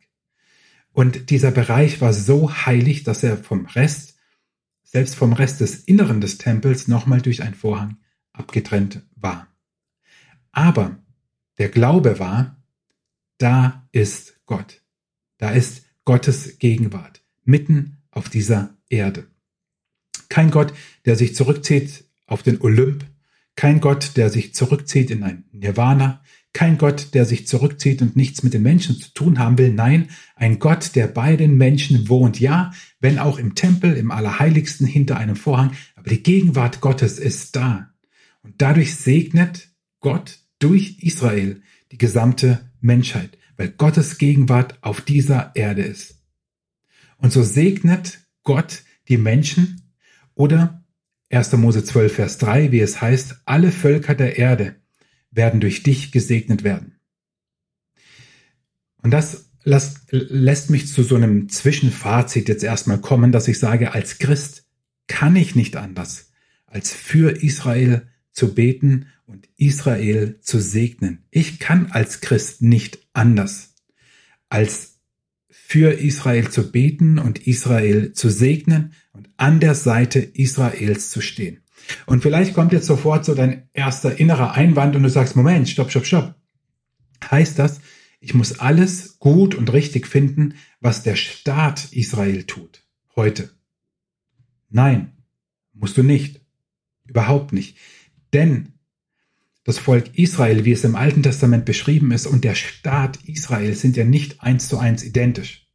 Und 0.92 1.30
dieser 1.30 1.50
Bereich 1.50 2.00
war 2.00 2.12
so 2.12 2.52
heilig, 2.52 3.02
dass 3.02 3.22
er 3.22 3.36
vom 3.36 3.66
Rest, 3.66 4.11
selbst 4.92 5.14
vom 5.14 5.32
Rest 5.32 5.60
des 5.60 5.84
Inneren 5.84 6.20
des 6.20 6.36
Tempels, 6.36 6.86
nochmal 6.86 7.22
durch 7.22 7.42
einen 7.42 7.54
Vorhang 7.54 7.96
abgetrennt 8.32 9.02
war. 9.16 9.48
Aber 10.52 11.02
der 11.58 11.70
Glaube 11.70 12.18
war, 12.18 12.62
da 13.38 13.88
ist 13.90 14.38
Gott. 14.44 14.82
Da 15.38 15.50
ist 15.50 15.86
Gottes 16.04 16.58
Gegenwart 16.58 17.22
mitten 17.44 18.02
auf 18.10 18.28
dieser 18.28 18.76
Erde. 18.88 19.26
Kein 20.28 20.50
Gott, 20.50 20.74
der 21.06 21.16
sich 21.16 21.34
zurückzieht 21.34 22.04
auf 22.26 22.42
den 22.42 22.60
Olymp, 22.60 23.04
kein 23.56 23.80
Gott, 23.80 24.16
der 24.16 24.30
sich 24.30 24.54
zurückzieht 24.54 25.10
in 25.10 25.22
ein 25.22 25.44
Nirvana, 25.52 26.22
Kein 26.52 26.76
Gott, 26.76 27.14
der 27.14 27.24
sich 27.24 27.46
zurückzieht 27.46 28.02
und 28.02 28.14
nichts 28.14 28.42
mit 28.42 28.52
den 28.52 28.62
Menschen 28.62 29.00
zu 29.00 29.12
tun 29.14 29.38
haben 29.38 29.56
will. 29.56 29.72
Nein, 29.72 30.08
ein 30.36 30.58
Gott, 30.58 30.94
der 30.94 31.06
bei 31.06 31.36
den 31.36 31.56
Menschen 31.56 32.08
wohnt. 32.08 32.40
Ja, 32.40 32.72
wenn 33.00 33.18
auch 33.18 33.38
im 33.38 33.54
Tempel, 33.54 33.96
im 33.96 34.10
Allerheiligsten 34.10 34.86
hinter 34.86 35.16
einem 35.16 35.36
Vorhang. 35.36 35.72
Aber 35.96 36.10
die 36.10 36.22
Gegenwart 36.22 36.80
Gottes 36.80 37.18
ist 37.18 37.56
da. 37.56 37.90
Und 38.42 38.60
dadurch 38.60 38.96
segnet 38.96 39.70
Gott 40.00 40.40
durch 40.58 40.98
Israel 41.00 41.62
die 41.90 41.98
gesamte 41.98 42.70
Menschheit, 42.80 43.38
weil 43.56 43.70
Gottes 43.70 44.18
Gegenwart 44.18 44.78
auf 44.82 45.00
dieser 45.00 45.52
Erde 45.54 45.82
ist. 45.82 46.22
Und 47.16 47.32
so 47.32 47.42
segnet 47.42 48.20
Gott 48.42 48.82
die 49.08 49.16
Menschen 49.16 49.92
oder 50.34 50.84
1. 51.30 51.52
Mose 51.52 51.82
12, 51.82 52.12
Vers 52.12 52.38
3, 52.38 52.72
wie 52.72 52.80
es 52.80 53.00
heißt, 53.00 53.42
alle 53.46 53.72
Völker 53.72 54.14
der 54.14 54.38
Erde 54.38 54.81
werden 55.32 55.60
durch 55.60 55.82
dich 55.82 56.12
gesegnet 56.12 56.62
werden. 56.62 57.00
Und 59.02 59.10
das 59.10 59.50
lässt 59.64 60.70
mich 60.70 60.88
zu 60.88 61.02
so 61.02 61.16
einem 61.16 61.48
Zwischenfazit 61.48 62.48
jetzt 62.48 62.64
erstmal 62.64 63.00
kommen, 63.00 63.32
dass 63.32 63.48
ich 63.48 63.58
sage, 63.58 63.92
als 63.92 64.18
Christ 64.18 64.64
kann 65.08 65.36
ich 65.36 65.54
nicht 65.54 65.76
anders, 65.76 66.30
als 66.66 66.92
für 66.92 67.42
Israel 67.42 68.08
zu 68.32 68.54
beten 68.54 69.06
und 69.26 69.48
Israel 69.56 70.38
zu 70.40 70.60
segnen. 70.60 71.24
Ich 71.30 71.58
kann 71.58 71.90
als 71.90 72.20
Christ 72.20 72.62
nicht 72.62 72.98
anders, 73.12 73.74
als 74.48 75.00
für 75.48 76.00
Israel 76.00 76.50
zu 76.50 76.70
beten 76.70 77.18
und 77.18 77.46
Israel 77.46 78.12
zu 78.12 78.30
segnen 78.30 78.92
und 79.12 79.28
an 79.36 79.60
der 79.60 79.74
Seite 79.74 80.18
Israels 80.20 81.10
zu 81.10 81.20
stehen. 81.20 81.61
Und 82.06 82.22
vielleicht 82.22 82.54
kommt 82.54 82.72
jetzt 82.72 82.86
sofort 82.86 83.24
so 83.24 83.34
dein 83.34 83.68
erster 83.72 84.18
innerer 84.18 84.52
Einwand 84.52 84.96
und 84.96 85.02
du 85.02 85.08
sagst, 85.08 85.36
Moment, 85.36 85.68
stopp, 85.68 85.90
stopp, 85.90 86.06
stopp. 86.06 86.34
Heißt 87.30 87.58
das, 87.58 87.80
ich 88.20 88.34
muss 88.34 88.58
alles 88.60 89.18
gut 89.18 89.54
und 89.54 89.72
richtig 89.72 90.06
finden, 90.06 90.54
was 90.80 91.02
der 91.02 91.16
Staat 91.16 91.92
Israel 91.92 92.44
tut 92.44 92.82
heute? 93.16 93.50
Nein, 94.70 95.12
musst 95.72 95.96
du 95.96 96.02
nicht. 96.02 96.40
Überhaupt 97.04 97.52
nicht. 97.52 97.76
Denn 98.32 98.72
das 99.64 99.78
Volk 99.78 100.18
Israel, 100.18 100.64
wie 100.64 100.72
es 100.72 100.84
im 100.84 100.96
Alten 100.96 101.22
Testament 101.22 101.64
beschrieben 101.64 102.10
ist, 102.10 102.26
und 102.26 102.44
der 102.44 102.54
Staat 102.54 103.18
Israel 103.26 103.74
sind 103.74 103.96
ja 103.96 104.04
nicht 104.04 104.42
eins 104.42 104.68
zu 104.68 104.78
eins 104.78 105.04
identisch. 105.04 105.68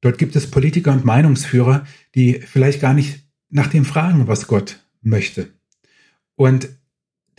Dort 0.00 0.18
gibt 0.18 0.36
es 0.36 0.50
Politiker 0.50 0.92
und 0.92 1.04
Meinungsführer, 1.04 1.86
die 2.14 2.40
vielleicht 2.40 2.80
gar 2.80 2.92
nicht 2.92 3.24
nach 3.48 3.68
dem 3.68 3.84
fragen, 3.84 4.26
was 4.26 4.46
Gott 4.46 4.81
möchte. 5.02 5.52
Und 6.36 6.68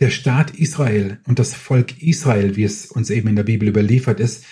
der 0.00 0.10
Staat 0.10 0.50
Israel 0.52 1.20
und 1.26 1.38
das 1.38 1.54
Volk 1.54 2.02
Israel, 2.02 2.56
wie 2.56 2.64
es 2.64 2.86
uns 2.86 3.10
eben 3.10 3.28
in 3.28 3.36
der 3.36 3.44
Bibel 3.44 3.68
überliefert 3.68 4.20
ist, 4.20 4.44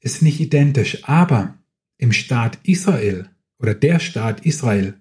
ist 0.00 0.22
nicht 0.22 0.40
identisch. 0.40 1.04
Aber 1.04 1.58
im 1.98 2.12
Staat 2.12 2.58
Israel 2.62 3.30
oder 3.58 3.74
der 3.74 3.98
Staat 3.98 4.44
Israel 4.44 4.94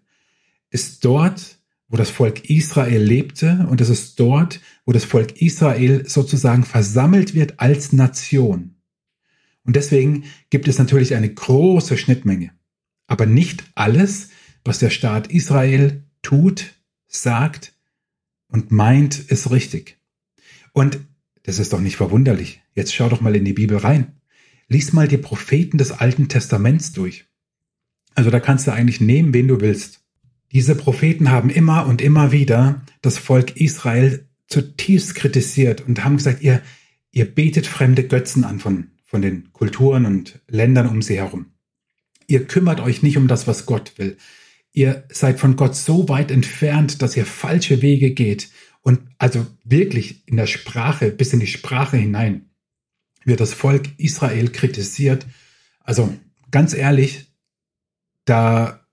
ist 0.69 1.05
dort, 1.05 1.59
wo 1.87 1.97
das 1.97 2.09
Volk 2.09 2.49
Israel 2.49 3.03
lebte 3.03 3.67
und 3.69 3.79
es 3.81 3.89
ist 3.89 4.19
dort, 4.19 4.61
wo 4.85 4.91
das 4.93 5.05
Volk 5.05 5.39
Israel 5.41 6.07
sozusagen 6.07 6.63
versammelt 6.63 7.35
wird 7.35 7.59
als 7.59 7.93
Nation. 7.93 8.75
Und 9.63 9.75
deswegen 9.75 10.25
gibt 10.49 10.67
es 10.67 10.79
natürlich 10.79 11.15
eine 11.15 11.31
große 11.31 11.97
Schnittmenge. 11.97 12.51
Aber 13.07 13.25
nicht 13.25 13.63
alles, 13.75 14.29
was 14.65 14.79
der 14.79 14.89
Staat 14.89 15.27
Israel 15.27 16.03
tut, 16.21 16.73
sagt 17.15 17.73
und 18.47 18.71
meint, 18.71 19.19
ist 19.19 19.51
richtig. 19.51 19.97
Und 20.73 20.99
das 21.43 21.59
ist 21.59 21.73
doch 21.73 21.79
nicht 21.79 21.97
verwunderlich. 21.97 22.61
Jetzt 22.73 22.93
schau 22.93 23.09
doch 23.09 23.21
mal 23.21 23.35
in 23.35 23.45
die 23.45 23.53
Bibel 23.53 23.77
rein. 23.77 24.13
Lies 24.67 24.93
mal 24.93 25.07
die 25.07 25.17
Propheten 25.17 25.77
des 25.77 25.91
Alten 25.91 26.29
Testaments 26.29 26.93
durch. 26.93 27.25
Also 28.15 28.29
da 28.29 28.39
kannst 28.39 28.67
du 28.67 28.71
eigentlich 28.71 29.01
nehmen, 29.01 29.33
wen 29.33 29.47
du 29.47 29.61
willst. 29.61 30.01
Diese 30.51 30.75
Propheten 30.75 31.31
haben 31.31 31.49
immer 31.49 31.85
und 31.87 32.01
immer 32.01 32.31
wieder 32.31 32.83
das 33.01 33.17
Volk 33.17 33.57
Israel 33.57 34.27
zutiefst 34.47 35.15
kritisiert 35.15 35.81
und 35.81 36.03
haben 36.03 36.17
gesagt, 36.17 36.41
ihr, 36.41 36.61
ihr 37.11 37.25
betet 37.25 37.65
fremde 37.65 38.07
Götzen 38.07 38.43
an 38.43 38.59
von, 38.59 38.91
von 39.03 39.21
den 39.21 39.51
Kulturen 39.51 40.05
und 40.05 40.39
Ländern 40.47 40.87
um 40.87 41.01
sie 41.01 41.17
herum. 41.17 41.47
Ihr 42.27 42.45
kümmert 42.45 42.79
euch 42.79 43.03
nicht 43.03 43.17
um 43.17 43.27
das, 43.27 43.47
was 43.47 43.65
Gott 43.65 43.93
will. 43.97 44.17
Ihr 44.73 45.05
seid 45.09 45.39
von 45.39 45.55
Gott 45.55 45.75
so 45.75 46.09
weit 46.09 46.31
entfernt, 46.31 47.01
dass 47.01 47.15
ihr 47.15 47.25
falsche 47.25 47.81
Wege 47.81 48.11
geht. 48.11 48.49
Und 48.81 48.99
also 49.19 49.45
wirklich 49.63 50.27
in 50.27 50.35
der 50.35 50.47
Sprache, 50.47 51.11
bis 51.11 51.31
in 51.31 51.39
die 51.39 51.47
Sprache 51.47 51.95
hinein, 51.95 52.49
wird 53.23 53.39
das 53.39 53.53
Volk 53.53 53.87
Israel 53.97 54.49
kritisiert. 54.49 55.25
Also 55.79 56.13
ganz 56.51 56.73
ehrlich, 56.73 57.31
da 58.25 58.85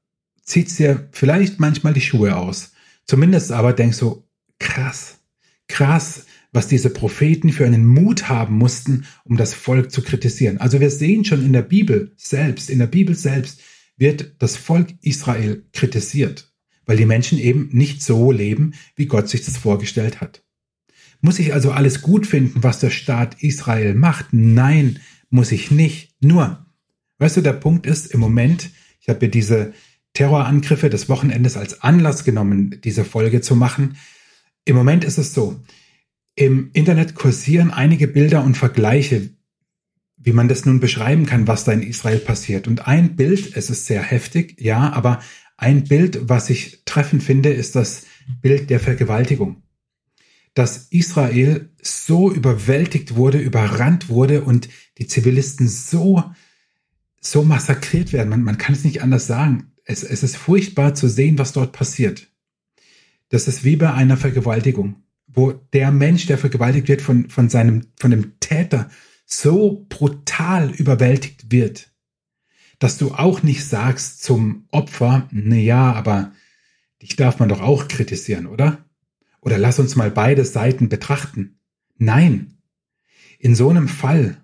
zieht 0.43 0.79
dir 0.79 1.09
vielleicht 1.13 1.61
manchmal 1.61 1.95
die 1.95 2.01
Schuhe 2.01 2.37
aus. 2.37 2.73
Zumindest 3.07 3.51
aber 3.51 3.73
denkst 3.73 3.99
du, 3.99 4.29
krass, 4.59 5.19
krass, 5.67 6.27
was 6.53 6.69
diese 6.69 6.91
Propheten 6.91 7.51
für 7.51 7.65
einen 7.65 7.87
Mut 7.87 8.29
haben 8.29 8.57
mussten, 8.57 9.07
um 9.25 9.37
das 9.37 9.55
Volk 9.55 9.91
zu 9.91 10.03
kritisieren. 10.03 10.59
Also 10.59 10.81
wir 10.81 10.91
sehen 10.91 11.25
schon 11.25 11.45
in 11.45 11.53
der 11.53 11.63
Bibel 11.63 12.13
selbst, 12.17 12.69
in 12.69 12.81
der 12.81 12.87
Bibel 12.87 13.15
selbst, 13.15 13.61
wird 14.01 14.35
das 14.39 14.57
Volk 14.57 14.95
Israel 15.03 15.65
kritisiert, 15.73 16.53
weil 16.87 16.97
die 16.97 17.07
Menschen 17.07 17.39
eben 17.39 17.69
nicht 17.73 18.03
so 18.03 18.33
leben, 18.33 18.75
wie 18.97 19.07
Gott 19.07 19.29
sich 19.29 19.45
das 19.45 19.59
vorgestellt 19.59 20.21
hat. 20.21 20.43
Muss 21.21 21.39
ich 21.39 21.53
also 21.53 21.71
alles 21.71 22.01
gut 22.01 22.27
finden, 22.27 22.63
was 22.65 22.81
der 22.81 22.91
Staat 22.91 23.43
Israel 23.43 23.95
macht? 23.95 24.29
Nein, 24.33 25.01
muss 25.29 25.53
ich 25.53 25.71
nicht. 25.71 26.17
Nur, 26.21 26.67
weißt 27.19 27.37
du, 27.37 27.41
der 27.43 27.53
Punkt 27.53 27.87
ist 27.87 28.07
im 28.07 28.21
Moment, 28.21 28.71
ich 29.01 29.09
habe 29.09 29.27
mir 29.27 29.31
diese 29.31 29.75
Terrorangriffe 30.15 30.89
des 30.91 31.09
Wochenendes 31.09 31.57
als 31.57 31.83
Anlass 31.83 32.25
genommen, 32.25 32.81
diese 32.83 33.05
Folge 33.05 33.43
zu 33.43 33.55
machen. 33.55 33.97
Im 34.65 34.77
Moment 34.77 35.05
ist 35.05 35.19
es 35.19 35.35
so, 35.35 35.63
im 36.35 36.71
Internet 36.73 37.15
kursieren 37.15 37.71
einige 37.71 38.09
Bilder 38.09 38.43
und 38.43 38.57
Vergleiche, 38.57 39.31
wie 40.23 40.33
man 40.33 40.49
das 40.49 40.67
nun 40.67 40.81
beschreiben 40.81 41.25
kann, 41.25 41.49
was 41.49 41.65
da 41.65 41.73
in 41.73 41.83
Israel 41.83 42.19
passiert. 42.19 42.69
Und 42.69 42.87
ein 42.87 43.17
Bild, 43.17 43.57
es 43.57 43.71
ist 43.71 43.87
sehr 43.87 44.03
heftig, 44.03 44.61
ja, 44.61 44.93
aber 44.93 45.21
ein 45.57 45.85
Bild, 45.85 46.29
was 46.29 46.51
ich 46.51 46.83
treffend 46.85 47.23
finde, 47.23 47.51
ist 47.51 47.75
das 47.75 48.05
Bild 48.43 48.71
der 48.71 48.81
Vergewaltigung. 48.81 49.63
Dass 50.53 50.89
Israel 50.91 51.71
so 51.81 52.31
überwältigt 52.31 53.15
wurde, 53.15 53.39
überrannt 53.39 54.09
wurde 54.09 54.43
und 54.43 54.69
die 54.99 55.07
Zivilisten 55.07 55.69
so, 55.69 56.25
so 57.21 57.43
massakriert 57.43 58.13
werden. 58.13 58.29
Man, 58.29 58.43
man 58.43 58.59
kann 58.59 58.75
es 58.75 58.85
nicht 58.85 59.03
anders 59.03 59.27
sagen. 59.27 59.73
Es, 59.85 60.03
es 60.03 60.23
ist 60.23 60.37
furchtbar 60.37 60.95
zu 60.95 61.09
sehen, 61.09 61.39
was 61.39 61.53
dort 61.53 61.73
passiert. 61.73 62.29
Das 63.31 63.49
ist 63.49 63.65
wie 63.65 63.77
bei 63.77 63.93
einer 63.93 64.17
Vergewaltigung, 64.17 64.97
wo 65.29 65.53
der 65.53 65.93
Mensch, 65.93 66.27
der 66.27 66.37
vergewaltigt 66.37 66.89
wird 66.89 67.01
von, 67.01 67.31
von 67.31 67.49
seinem, 67.49 67.87
von 67.97 68.11
dem 68.11 68.39
Täter, 68.41 68.91
so 69.33 69.87
brutal 69.89 70.71
überwältigt 70.71 71.51
wird, 71.53 71.93
dass 72.79 72.99
du 72.99 73.13
auch 73.13 73.43
nicht 73.43 73.65
sagst 73.65 74.23
zum 74.23 74.67
Opfer, 74.71 75.29
na 75.31 75.57
ja, 75.57 75.93
aber 75.93 76.33
dich 77.01 77.17
darf 77.17 77.39
man 77.39 77.49
doch 77.49 77.61
auch 77.61 77.89
kritisieren, 77.89 78.47
oder? 78.47 78.85
Oder 79.41 79.57
lass 79.59 79.79
uns 79.79 79.97
mal 79.97 80.11
beide 80.11 80.45
Seiten 80.45 80.89
betrachten. 80.89 81.59
Nein. 81.97 82.59
In 83.39 83.55
so 83.55 83.71
einem 83.71 83.89
Fall, 83.89 84.43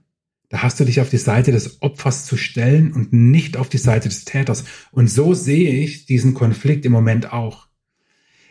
da 0.48 0.62
hast 0.62 0.78
du 0.78 0.84
dich 0.84 1.00
auf 1.00 1.10
die 1.10 1.18
Seite 1.18 1.52
des 1.52 1.82
Opfers 1.82 2.24
zu 2.24 2.36
stellen 2.36 2.92
und 2.92 3.12
nicht 3.12 3.56
auf 3.56 3.68
die 3.68 3.78
Seite 3.78 4.08
des 4.08 4.24
Täters. 4.24 4.64
Und 4.92 5.08
so 5.08 5.34
sehe 5.34 5.82
ich 5.82 6.06
diesen 6.06 6.34
Konflikt 6.34 6.86
im 6.86 6.92
Moment 6.92 7.32
auch. 7.32 7.68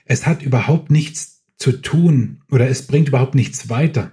Es 0.04 0.28
hat 0.28 0.44
überhaupt 0.44 0.92
nichts 0.92 1.44
zu 1.58 1.72
tun 1.72 2.44
oder 2.52 2.68
es 2.70 2.86
bringt 2.86 3.08
überhaupt 3.08 3.34
nichts 3.34 3.70
weiter, 3.70 4.12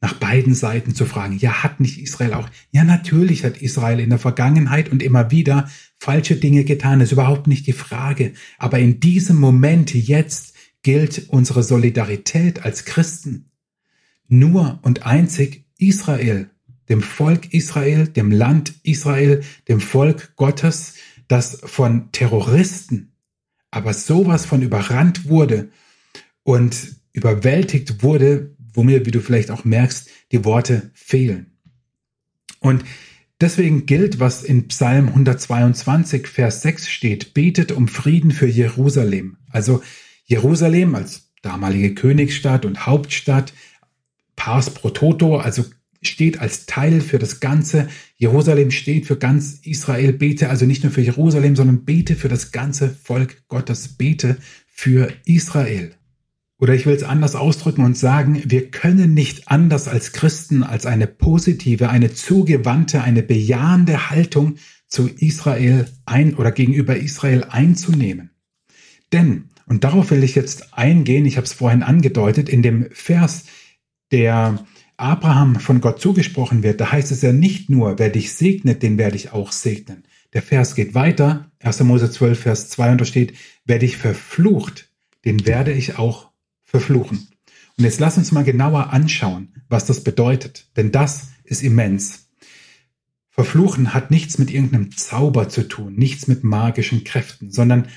nach 0.00 0.14
beiden 0.14 0.54
Seiten 0.54 0.94
zu 0.94 1.06
fragen, 1.06 1.38
ja, 1.38 1.62
hat 1.62 1.80
nicht 1.80 1.98
Israel 2.00 2.34
auch? 2.34 2.48
Ja, 2.70 2.84
natürlich 2.84 3.44
hat 3.44 3.58
Israel 3.62 4.00
in 4.00 4.10
der 4.10 4.18
Vergangenheit 4.18 4.90
und 4.90 5.02
immer 5.02 5.30
wieder 5.30 5.70
falsche 5.98 6.36
Dinge 6.36 6.64
getan, 6.64 7.00
ist 7.00 7.12
überhaupt 7.12 7.46
nicht 7.46 7.66
die 7.66 7.72
Frage. 7.72 8.32
Aber 8.58 8.78
in 8.78 9.00
diesem 9.00 9.38
Moment 9.38 9.94
jetzt 9.94 10.54
gilt 10.82 11.28
unsere 11.28 11.62
Solidarität 11.62 12.64
als 12.64 12.84
Christen. 12.84 13.50
Nur 14.28 14.80
und 14.82 15.06
einzig 15.06 15.64
Israel, 15.78 16.50
dem 16.88 17.02
Volk 17.02 17.52
Israel, 17.52 18.06
dem 18.06 18.30
Land 18.30 18.74
Israel, 18.82 19.42
dem 19.68 19.80
Volk 19.80 20.36
Gottes, 20.36 20.94
das 21.26 21.58
von 21.64 22.12
Terroristen 22.12 23.12
aber 23.76 23.92
sowas 23.92 24.46
von 24.46 24.62
überrannt 24.62 25.28
wurde 25.28 25.68
und 26.42 26.96
überwältigt 27.12 28.02
wurde 28.02 28.55
wo 28.76 28.82
mir, 28.82 29.06
wie 29.06 29.10
du 29.10 29.20
vielleicht 29.20 29.50
auch 29.50 29.64
merkst, 29.64 30.08
die 30.32 30.44
Worte 30.44 30.90
fehlen. 30.94 31.52
Und 32.60 32.84
deswegen 33.40 33.86
gilt, 33.86 34.20
was 34.20 34.42
in 34.42 34.68
Psalm 34.68 35.08
122, 35.08 36.26
Vers 36.26 36.62
6 36.62 36.88
steht, 36.88 37.34
betet 37.34 37.72
um 37.72 37.88
Frieden 37.88 38.30
für 38.30 38.46
Jerusalem. 38.46 39.38
Also 39.50 39.82
Jerusalem 40.24 40.94
als 40.94 41.30
damalige 41.42 41.94
Königsstadt 41.94 42.64
und 42.64 42.86
Hauptstadt 42.86 43.52
pars 44.34 44.70
pro 44.70 44.90
toto, 44.90 45.38
also 45.38 45.64
steht 46.02 46.40
als 46.40 46.66
Teil 46.66 47.00
für 47.00 47.18
das 47.18 47.40
ganze. 47.40 47.88
Jerusalem 48.16 48.70
steht 48.70 49.06
für 49.06 49.16
ganz 49.16 49.60
Israel. 49.62 50.12
Bete 50.12 50.48
also 50.50 50.66
nicht 50.66 50.82
nur 50.82 50.92
für 50.92 51.00
Jerusalem, 51.00 51.56
sondern 51.56 51.84
bete 51.84 52.16
für 52.16 52.28
das 52.28 52.52
ganze 52.52 52.90
Volk 52.90 53.42
Gottes. 53.48 53.96
Bete 53.96 54.36
für 54.66 55.12
Israel. 55.24 55.94
Oder 56.58 56.74
ich 56.74 56.86
will 56.86 56.94
es 56.94 57.02
anders 57.02 57.34
ausdrücken 57.34 57.84
und 57.84 57.98
sagen, 57.98 58.42
wir 58.46 58.70
können 58.70 59.12
nicht 59.12 59.48
anders 59.48 59.88
als 59.88 60.12
Christen 60.12 60.62
als 60.62 60.86
eine 60.86 61.06
positive, 61.06 61.90
eine 61.90 62.14
zugewandte, 62.14 63.02
eine 63.02 63.22
bejahende 63.22 64.10
Haltung 64.10 64.56
zu 64.88 65.08
Israel 65.08 65.86
ein 66.06 66.34
oder 66.34 66.52
gegenüber 66.52 66.96
Israel 66.96 67.44
einzunehmen. 67.44 68.30
Denn, 69.12 69.50
und 69.66 69.84
darauf 69.84 70.10
will 70.10 70.24
ich 70.24 70.34
jetzt 70.34 70.72
eingehen, 70.72 71.26
ich 71.26 71.36
habe 71.36 71.44
es 71.44 71.52
vorhin 71.52 71.82
angedeutet, 71.82 72.48
in 72.48 72.62
dem 72.62 72.88
Vers, 72.90 73.44
der 74.10 74.64
Abraham 74.96 75.56
von 75.56 75.80
Gott 75.80 76.00
zugesprochen 76.00 76.62
wird, 76.62 76.80
da 76.80 76.90
heißt 76.90 77.12
es 77.12 77.20
ja 77.20 77.32
nicht 77.32 77.68
nur, 77.68 77.98
wer 77.98 78.08
dich 78.08 78.32
segnet, 78.32 78.82
den 78.82 78.96
werde 78.96 79.16
ich 79.16 79.32
auch 79.32 79.52
segnen. 79.52 80.04
Der 80.32 80.42
Vers 80.42 80.74
geht 80.74 80.94
weiter, 80.94 81.50
1. 81.60 81.80
Mose 81.80 82.10
12, 82.10 82.38
Vers 82.38 82.70
2, 82.70 82.92
und 82.92 83.00
da 83.00 83.04
steht, 83.04 83.34
wer 83.64 83.78
dich 83.78 83.96
verflucht, 83.96 84.90
den 85.24 85.46
werde 85.46 85.72
ich 85.72 85.98
auch 85.98 86.30
verfluchen. 86.66 87.28
Und 87.78 87.84
jetzt 87.84 88.00
lass 88.00 88.18
uns 88.18 88.32
mal 88.32 88.44
genauer 88.44 88.92
anschauen, 88.92 89.54
was 89.68 89.86
das 89.86 90.04
bedeutet, 90.04 90.70
denn 90.76 90.92
das 90.92 91.28
ist 91.44 91.62
immens. 91.62 92.28
Verfluchen 93.30 93.94
hat 93.94 94.10
nichts 94.10 94.38
mit 94.38 94.50
irgendeinem 94.50 94.96
Zauber 94.96 95.48
zu 95.48 95.68
tun, 95.68 95.94
nichts 95.94 96.26
mit 96.26 96.42
magischen 96.42 97.04
Kräften, 97.04 97.50
sondern 97.50 97.88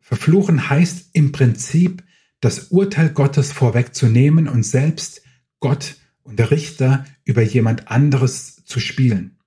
verfluchen 0.00 0.68
heißt 0.68 1.10
im 1.12 1.32
Prinzip, 1.32 2.02
das 2.40 2.68
Urteil 2.68 3.10
Gottes 3.10 3.52
vorwegzunehmen 3.52 4.48
und 4.48 4.62
selbst 4.62 5.22
Gott 5.60 5.96
und 6.22 6.38
der 6.38 6.50
Richter 6.50 7.06
über 7.24 7.42
jemand 7.42 7.90
anderes 7.90 8.64
zu 8.64 8.78
spielen. 8.80 9.38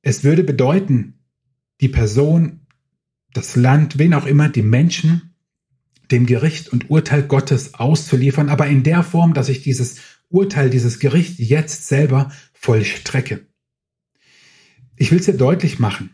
Es 0.00 0.24
würde 0.24 0.44
bedeuten, 0.44 1.20
die 1.80 1.88
Person, 1.88 2.66
das 3.32 3.56
Land, 3.56 3.98
wen 3.98 4.14
auch 4.14 4.26
immer, 4.26 4.48
die 4.48 4.62
Menschen 4.62 5.31
dem 6.12 6.26
Gericht 6.26 6.68
und 6.68 6.90
Urteil 6.90 7.22
Gottes 7.22 7.74
auszuliefern, 7.74 8.48
aber 8.48 8.66
in 8.66 8.82
der 8.82 9.02
Form, 9.02 9.34
dass 9.34 9.48
ich 9.48 9.62
dieses 9.62 9.96
Urteil, 10.28 10.70
dieses 10.70 10.98
Gericht 10.98 11.38
jetzt 11.38 11.88
selber 11.88 12.30
vollstrecke. 12.52 13.46
Ich 14.96 15.10
will 15.10 15.18
es 15.18 15.26
dir 15.26 15.36
deutlich 15.36 15.78
machen, 15.78 16.10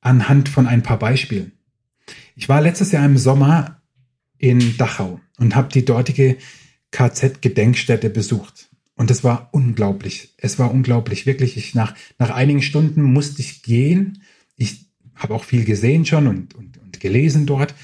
anhand 0.00 0.48
von 0.48 0.66
ein 0.66 0.82
paar 0.82 0.98
Beispielen. 0.98 1.52
Ich 2.34 2.48
war 2.48 2.60
letztes 2.60 2.92
Jahr 2.92 3.04
im 3.04 3.18
Sommer 3.18 3.82
in 4.38 4.76
Dachau 4.78 5.20
und 5.38 5.54
habe 5.54 5.72
die 5.72 5.84
dortige 5.84 6.38
KZ-Gedenkstätte 6.90 8.10
besucht. 8.10 8.70
Und 8.94 9.10
es 9.10 9.24
war 9.24 9.48
unglaublich. 9.52 10.34
Es 10.36 10.58
war 10.58 10.70
unglaublich. 10.70 11.26
Wirklich, 11.26 11.56
ich 11.56 11.74
nach, 11.74 11.94
nach 12.18 12.30
einigen 12.30 12.62
Stunden 12.62 13.02
musste 13.02 13.40
ich 13.40 13.62
gehen. 13.62 14.22
Ich 14.56 14.86
habe 15.14 15.34
auch 15.34 15.44
viel 15.44 15.64
gesehen 15.64 16.04
schon 16.04 16.26
und, 16.26 16.54
und, 16.54 16.78
und 16.78 17.00
gelesen 17.00 17.46
dort 17.46 17.74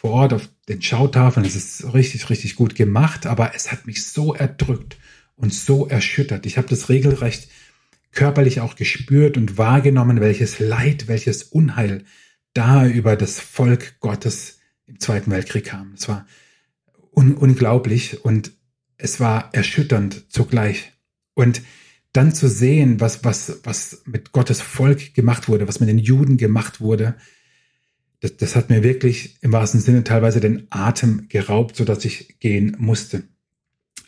vor 0.00 0.12
Ort 0.12 0.32
auf 0.32 0.48
den 0.66 0.80
Schautafeln. 0.80 1.44
Es 1.44 1.54
ist 1.54 1.92
richtig, 1.92 2.30
richtig 2.30 2.56
gut 2.56 2.74
gemacht, 2.74 3.26
aber 3.26 3.54
es 3.54 3.70
hat 3.70 3.86
mich 3.86 4.06
so 4.06 4.32
erdrückt 4.34 4.96
und 5.36 5.52
so 5.52 5.86
erschüttert. 5.88 6.46
Ich 6.46 6.56
habe 6.56 6.68
das 6.68 6.88
regelrecht 6.88 7.50
körperlich 8.10 8.62
auch 8.62 8.76
gespürt 8.76 9.36
und 9.36 9.58
wahrgenommen, 9.58 10.22
welches 10.22 10.58
Leid, 10.58 11.06
welches 11.06 11.42
Unheil 11.42 12.06
da 12.54 12.86
über 12.86 13.14
das 13.14 13.40
Volk 13.40 14.00
Gottes 14.00 14.60
im 14.86 14.98
Zweiten 15.00 15.30
Weltkrieg 15.30 15.66
kam. 15.66 15.92
Es 15.92 16.08
war 16.08 16.26
un 17.14 17.34
unglaublich 17.34 18.24
und 18.24 18.52
es 18.96 19.20
war 19.20 19.50
erschütternd 19.52 20.32
zugleich. 20.32 20.92
Und 21.34 21.60
dann 22.14 22.32
zu 22.32 22.48
sehen, 22.48 23.00
was, 23.00 23.22
was, 23.22 23.60
was 23.64 24.00
mit 24.06 24.32
Gottes 24.32 24.62
Volk 24.62 25.12
gemacht 25.12 25.46
wurde, 25.46 25.68
was 25.68 25.78
mit 25.78 25.90
den 25.90 25.98
Juden 25.98 26.38
gemacht 26.38 26.80
wurde, 26.80 27.16
das, 28.20 28.36
das 28.36 28.56
hat 28.56 28.70
mir 28.70 28.82
wirklich 28.82 29.36
im 29.40 29.52
wahrsten 29.52 29.80
Sinne 29.80 30.04
teilweise 30.04 30.40
den 30.40 30.66
Atem 30.70 31.26
geraubt, 31.28 31.76
so 31.76 31.84
dass 31.84 32.04
ich 32.04 32.38
gehen 32.38 32.76
musste. 32.78 33.24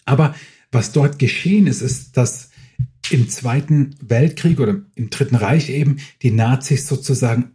Aber 0.05 0.35
was 0.71 0.93
dort 0.93 1.19
geschehen 1.19 1.67
ist, 1.67 1.83
ist, 1.83 2.17
dass 2.17 2.51
im 3.11 3.29
Zweiten 3.29 3.95
Weltkrieg 4.01 4.61
oder 4.61 4.83
im 4.95 5.11
Dritten 5.11 5.37
Reich 5.37 5.71
eben 5.71 5.99
die 6.23 6.31
Nazis 6.31 6.87
sozusagen 6.87 7.53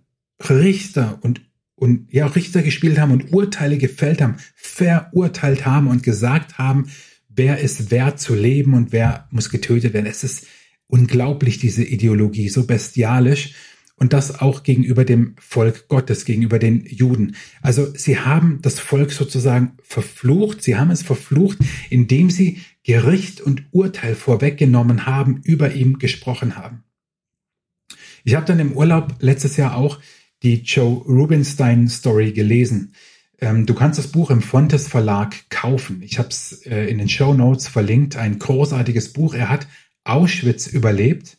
Richter 0.50 1.20
und 1.22 1.42
und 1.80 2.12
ja 2.12 2.26
Richter 2.26 2.64
gespielt 2.64 2.98
haben 2.98 3.12
und 3.12 3.32
Urteile 3.32 3.78
gefällt 3.78 4.20
haben, 4.20 4.38
verurteilt 4.56 5.66
haben 5.68 5.88
und 5.88 6.02
gesagt 6.02 6.58
haben, 6.58 6.90
wer 7.30 7.60
ist 7.60 7.92
wert 7.92 8.20
zu 8.20 8.34
leben 8.34 8.74
und 8.74 8.92
wer 8.92 9.28
muss 9.30 9.50
getötet 9.50 9.94
werden. 9.94 10.08
Es 10.08 10.24
ist 10.24 10.48
unglaublich, 10.88 11.60
diese 11.60 11.84
Ideologie, 11.84 12.50
so 12.50 12.66
bestialisch. 12.66 13.54
Und 14.00 14.14
das 14.14 14.40
auch 14.40 14.62
gegenüber 14.62 15.06
dem 15.06 15.36
Volk 15.40 15.88
Gottes, 15.88 16.24
gegenüber 16.24 16.60
den 16.60 16.86
Juden. 16.86 17.36
Also 17.64 17.92
sie 17.96 18.20
haben 18.20 18.60
das 18.62 18.80
Volk 18.80 19.12
sozusagen 19.12 19.72
verflucht, 19.82 20.62
sie 20.62 20.78
haben 20.78 20.92
es 20.92 21.02
verflucht, 21.02 21.58
indem 21.90 22.30
sie 22.30 22.62
Gericht 22.84 23.42
und 23.42 23.64
Urteil 23.72 24.14
vorweggenommen 24.14 25.08
haben, 25.08 25.42
über 25.44 25.74
ihm 25.74 25.98
gesprochen 25.98 26.56
haben. 26.58 26.84
Ich 28.24 28.36
habe 28.36 28.46
dann 28.46 28.60
im 28.60 28.74
Urlaub 28.74 29.16
letztes 29.20 29.58
Jahr 29.58 29.76
auch 29.76 30.00
die 30.44 30.62
Joe 30.62 31.04
Rubinstein 31.06 31.88
Story 31.88 32.34
gelesen. 32.34 32.94
Ähm, 33.40 33.66
du 33.66 33.74
kannst 33.74 33.98
das 33.98 34.08
Buch 34.08 34.30
im 34.30 34.42
Fontes 34.42 34.88
Verlag 34.88 35.50
kaufen. 35.50 36.02
Ich 36.04 36.20
habe 36.20 36.30
es 36.30 36.66
äh, 36.66 36.86
in 36.86 36.98
den 36.98 37.10
Show 37.10 37.34
Notes 37.34 37.68
verlinkt. 37.68 38.16
Ein 38.16 38.38
großartiges 38.38 39.14
Buch. 39.14 39.34
Er 39.34 39.50
hat 39.50 39.68
Auschwitz 40.04 40.68
überlebt 40.68 41.37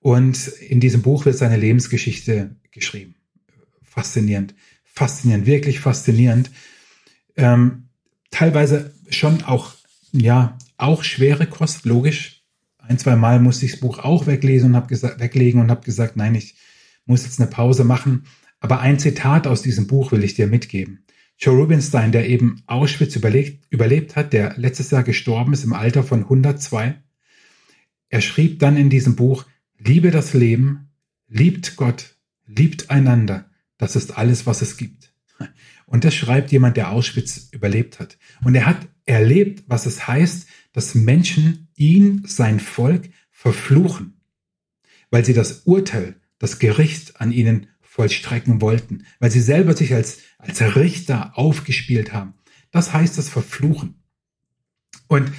und 0.00 0.48
in 0.48 0.80
diesem 0.80 1.02
Buch 1.02 1.26
wird 1.26 1.36
seine 1.36 1.56
Lebensgeschichte 1.56 2.56
geschrieben. 2.70 3.14
Faszinierend, 3.82 4.54
faszinierend, 4.84 5.46
wirklich 5.46 5.80
faszinierend. 5.80 6.50
Ähm, 7.36 7.88
teilweise 8.30 8.94
schon 9.10 9.42
auch, 9.42 9.74
ja, 10.12 10.58
auch 10.78 11.04
schwere 11.04 11.46
Kost, 11.46 11.84
logisch. 11.84 12.42
Ein, 12.78 12.98
zwei 12.98 13.16
Mal 13.16 13.40
musste 13.40 13.66
ich 13.66 13.72
das 13.72 13.80
Buch 13.80 13.98
auch 13.98 14.26
weglesen 14.26 14.70
und 14.70 14.76
habe 14.76 14.88
gesagt, 14.88 15.20
weglegen 15.20 15.60
und 15.60 15.70
habe 15.70 15.84
gesagt, 15.84 16.16
nein, 16.16 16.34
ich 16.34 16.56
muss 17.04 17.24
jetzt 17.24 17.40
eine 17.40 17.50
Pause 17.50 17.84
machen. 17.84 18.24
Aber 18.58 18.80
ein 18.80 18.98
Zitat 18.98 19.46
aus 19.46 19.62
diesem 19.62 19.86
Buch 19.86 20.12
will 20.12 20.24
ich 20.24 20.34
dir 20.34 20.46
mitgeben. 20.46 21.04
Joe 21.38 21.56
Rubinstein, 21.56 22.12
der 22.12 22.28
eben 22.28 22.62
Auschwitz 22.66 23.16
überlebt, 23.16 23.64
überlebt 23.70 24.16
hat, 24.16 24.32
der 24.32 24.58
letztes 24.58 24.90
Jahr 24.90 25.02
gestorben 25.02 25.52
ist 25.52 25.64
im 25.64 25.72
Alter 25.72 26.02
von 26.02 26.20
102, 26.20 27.00
er 28.10 28.20
schrieb 28.20 28.58
dann 28.58 28.76
in 28.76 28.90
diesem 28.90 29.16
Buch, 29.16 29.46
liebe 29.80 30.10
das 30.10 30.34
Leben, 30.34 30.90
liebt 31.28 31.76
Gott, 31.76 32.16
liebt 32.46 32.90
einander, 32.90 33.50
das 33.78 33.96
ist 33.96 34.16
alles, 34.16 34.46
was 34.46 34.62
es 34.62 34.76
gibt. 34.76 35.12
Und 35.86 36.04
das 36.04 36.14
schreibt 36.14 36.52
jemand, 36.52 36.76
der 36.76 36.90
Auschwitz 36.90 37.48
überlebt 37.50 37.98
hat. 37.98 38.18
Und 38.44 38.54
er 38.54 38.66
hat 38.66 38.88
erlebt, 39.06 39.64
was 39.66 39.86
es 39.86 40.06
heißt, 40.06 40.46
dass 40.72 40.94
Menschen 40.94 41.68
ihn, 41.74 42.22
sein 42.26 42.60
Volk, 42.60 43.10
verfluchen, 43.30 44.20
weil 45.10 45.24
sie 45.24 45.32
das 45.32 45.62
Urteil, 45.64 46.20
das 46.38 46.58
Gericht 46.58 47.20
an 47.20 47.32
ihnen 47.32 47.68
vollstrecken 47.80 48.60
wollten, 48.60 49.04
weil 49.18 49.30
sie 49.30 49.40
selber 49.40 49.76
sich 49.76 49.94
als, 49.94 50.18
als 50.38 50.60
Richter 50.76 51.36
aufgespielt 51.36 52.12
haben. 52.12 52.34
Das 52.70 52.92
heißt 52.92 53.18
das 53.18 53.28
Verfluchen. 53.28 54.02
Und 55.08 55.32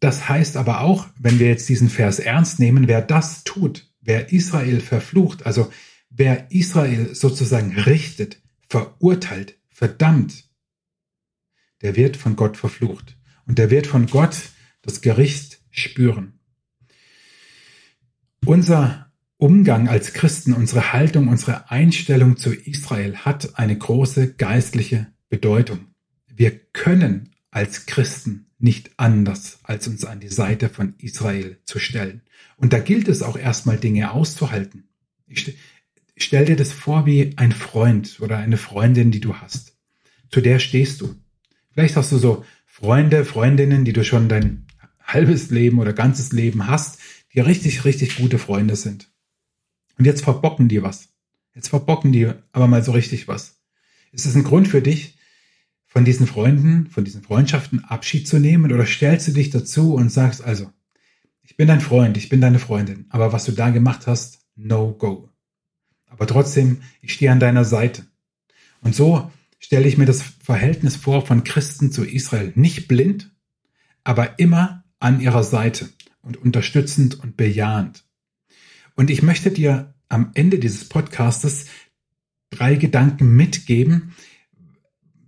das 0.00 0.28
heißt 0.28 0.56
aber 0.56 0.80
auch, 0.80 1.08
wenn 1.18 1.38
wir 1.38 1.48
jetzt 1.48 1.68
diesen 1.68 1.88
Vers 1.90 2.18
ernst 2.18 2.60
nehmen, 2.60 2.88
wer 2.88 3.02
das 3.02 3.44
tut, 3.44 3.90
wer 4.00 4.32
Israel 4.32 4.80
verflucht, 4.80 5.44
also 5.46 5.70
wer 6.10 6.50
Israel 6.50 7.14
sozusagen 7.14 7.76
richtet, 7.76 8.40
verurteilt, 8.68 9.58
verdammt, 9.68 10.48
der 11.82 11.96
wird 11.96 12.16
von 12.16 12.36
Gott 12.36 12.56
verflucht. 12.56 13.16
Und 13.46 13.58
der 13.58 13.70
wird 13.70 13.86
von 13.86 14.06
Gott 14.06 14.36
das 14.82 15.00
Gericht 15.00 15.60
spüren. 15.70 16.38
Unser 18.44 19.12
Umgang 19.36 19.88
als 19.88 20.12
Christen, 20.12 20.52
unsere 20.52 20.92
Haltung, 20.92 21.28
unsere 21.28 21.70
Einstellung 21.70 22.36
zu 22.36 22.52
Israel 22.52 23.16
hat 23.18 23.58
eine 23.58 23.78
große 23.78 24.34
geistliche 24.34 25.12
Bedeutung. 25.28 25.94
Wir 26.26 26.50
können 26.50 27.34
als 27.50 27.86
Christen 27.86 28.47
nicht 28.58 28.90
anders, 28.96 29.60
als 29.62 29.86
uns 29.86 30.04
an 30.04 30.20
die 30.20 30.28
Seite 30.28 30.68
von 30.68 30.94
Israel 30.98 31.58
zu 31.64 31.78
stellen. 31.78 32.22
Und 32.56 32.72
da 32.72 32.80
gilt 32.80 33.08
es 33.08 33.22
auch 33.22 33.38
erstmal 33.38 33.78
Dinge 33.78 34.12
auszuhalten. 34.12 34.88
Ich 35.26 35.56
stell 36.16 36.44
dir 36.44 36.56
das 36.56 36.72
vor 36.72 37.06
wie 37.06 37.34
ein 37.36 37.52
Freund 37.52 38.18
oder 38.20 38.38
eine 38.38 38.56
Freundin, 38.56 39.10
die 39.10 39.20
du 39.20 39.36
hast. 39.36 39.76
Zu 40.30 40.40
der 40.40 40.58
stehst 40.58 41.00
du. 41.00 41.14
Vielleicht 41.72 41.96
hast 41.96 42.10
du 42.10 42.18
so 42.18 42.44
Freunde, 42.66 43.24
Freundinnen, 43.24 43.84
die 43.84 43.92
du 43.92 44.04
schon 44.04 44.28
dein 44.28 44.66
halbes 45.02 45.50
Leben 45.50 45.78
oder 45.78 45.92
ganzes 45.92 46.32
Leben 46.32 46.66
hast, 46.66 46.98
die 47.32 47.40
richtig, 47.40 47.84
richtig 47.84 48.16
gute 48.16 48.38
Freunde 48.38 48.76
sind. 48.76 49.10
Und 49.98 50.04
jetzt 50.04 50.22
verbocken 50.22 50.68
die 50.68 50.82
was. 50.82 51.08
Jetzt 51.54 51.68
verbocken 51.68 52.12
die 52.12 52.30
aber 52.52 52.66
mal 52.66 52.82
so 52.82 52.92
richtig 52.92 53.28
was. 53.28 53.60
Ist 54.12 54.26
es 54.26 54.34
ein 54.34 54.44
Grund 54.44 54.68
für 54.68 54.82
dich, 54.82 55.17
von 55.88 56.04
diesen 56.04 56.26
Freunden, 56.26 56.86
von 56.90 57.04
diesen 57.04 57.22
Freundschaften 57.22 57.84
Abschied 57.84 58.28
zu 58.28 58.38
nehmen 58.38 58.72
oder 58.72 58.86
stellst 58.86 59.26
du 59.26 59.32
dich 59.32 59.50
dazu 59.50 59.94
und 59.94 60.12
sagst 60.12 60.44
also, 60.44 60.70
ich 61.42 61.56
bin 61.56 61.66
dein 61.66 61.80
Freund, 61.80 62.16
ich 62.18 62.28
bin 62.28 62.40
deine 62.40 62.58
Freundin, 62.58 63.06
aber 63.08 63.32
was 63.32 63.46
du 63.46 63.52
da 63.52 63.70
gemacht 63.70 64.06
hast, 64.06 64.40
no 64.54 64.92
go. 64.92 65.30
Aber 66.06 66.26
trotzdem, 66.26 66.82
ich 67.00 67.14
stehe 67.14 67.32
an 67.32 67.40
deiner 67.40 67.64
Seite. 67.64 68.06
Und 68.82 68.94
so 68.94 69.30
stelle 69.58 69.88
ich 69.88 69.98
mir 69.98 70.06
das 70.06 70.22
Verhältnis 70.22 70.96
vor 70.96 71.26
von 71.26 71.42
Christen 71.42 71.90
zu 71.90 72.04
Israel. 72.04 72.52
Nicht 72.54 72.86
blind, 72.86 73.30
aber 74.04 74.38
immer 74.38 74.84
an 75.00 75.20
ihrer 75.20 75.42
Seite 75.42 75.88
und 76.22 76.36
unterstützend 76.36 77.18
und 77.20 77.36
bejahend. 77.36 78.04
Und 78.94 79.10
ich 79.10 79.22
möchte 79.22 79.50
dir 79.50 79.94
am 80.08 80.30
Ende 80.34 80.58
dieses 80.58 80.88
Podcastes 80.88 81.66
drei 82.50 82.76
Gedanken 82.76 83.36
mitgeben, 83.36 84.14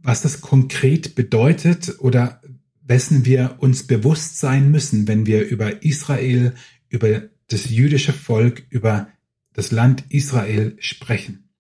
was 0.03 0.23
das 0.23 0.41
konkret 0.41 1.15
bedeutet 1.15 1.97
oder 2.01 2.41
wessen 2.83 3.25
wir 3.25 3.57
uns 3.59 3.87
bewusst 3.87 4.39
sein 4.39 4.71
müssen, 4.71 5.07
wenn 5.07 5.27
wir 5.27 5.47
über 5.47 5.83
Israel, 5.85 6.55
über 6.89 7.23
das 7.49 7.71
jüdische 7.71 8.13
Volk, 8.13 8.65
über 8.71 9.09
das 9.53 9.71
Land 9.71 10.05
Israel 10.09 10.77
sprechen. 10.81 11.51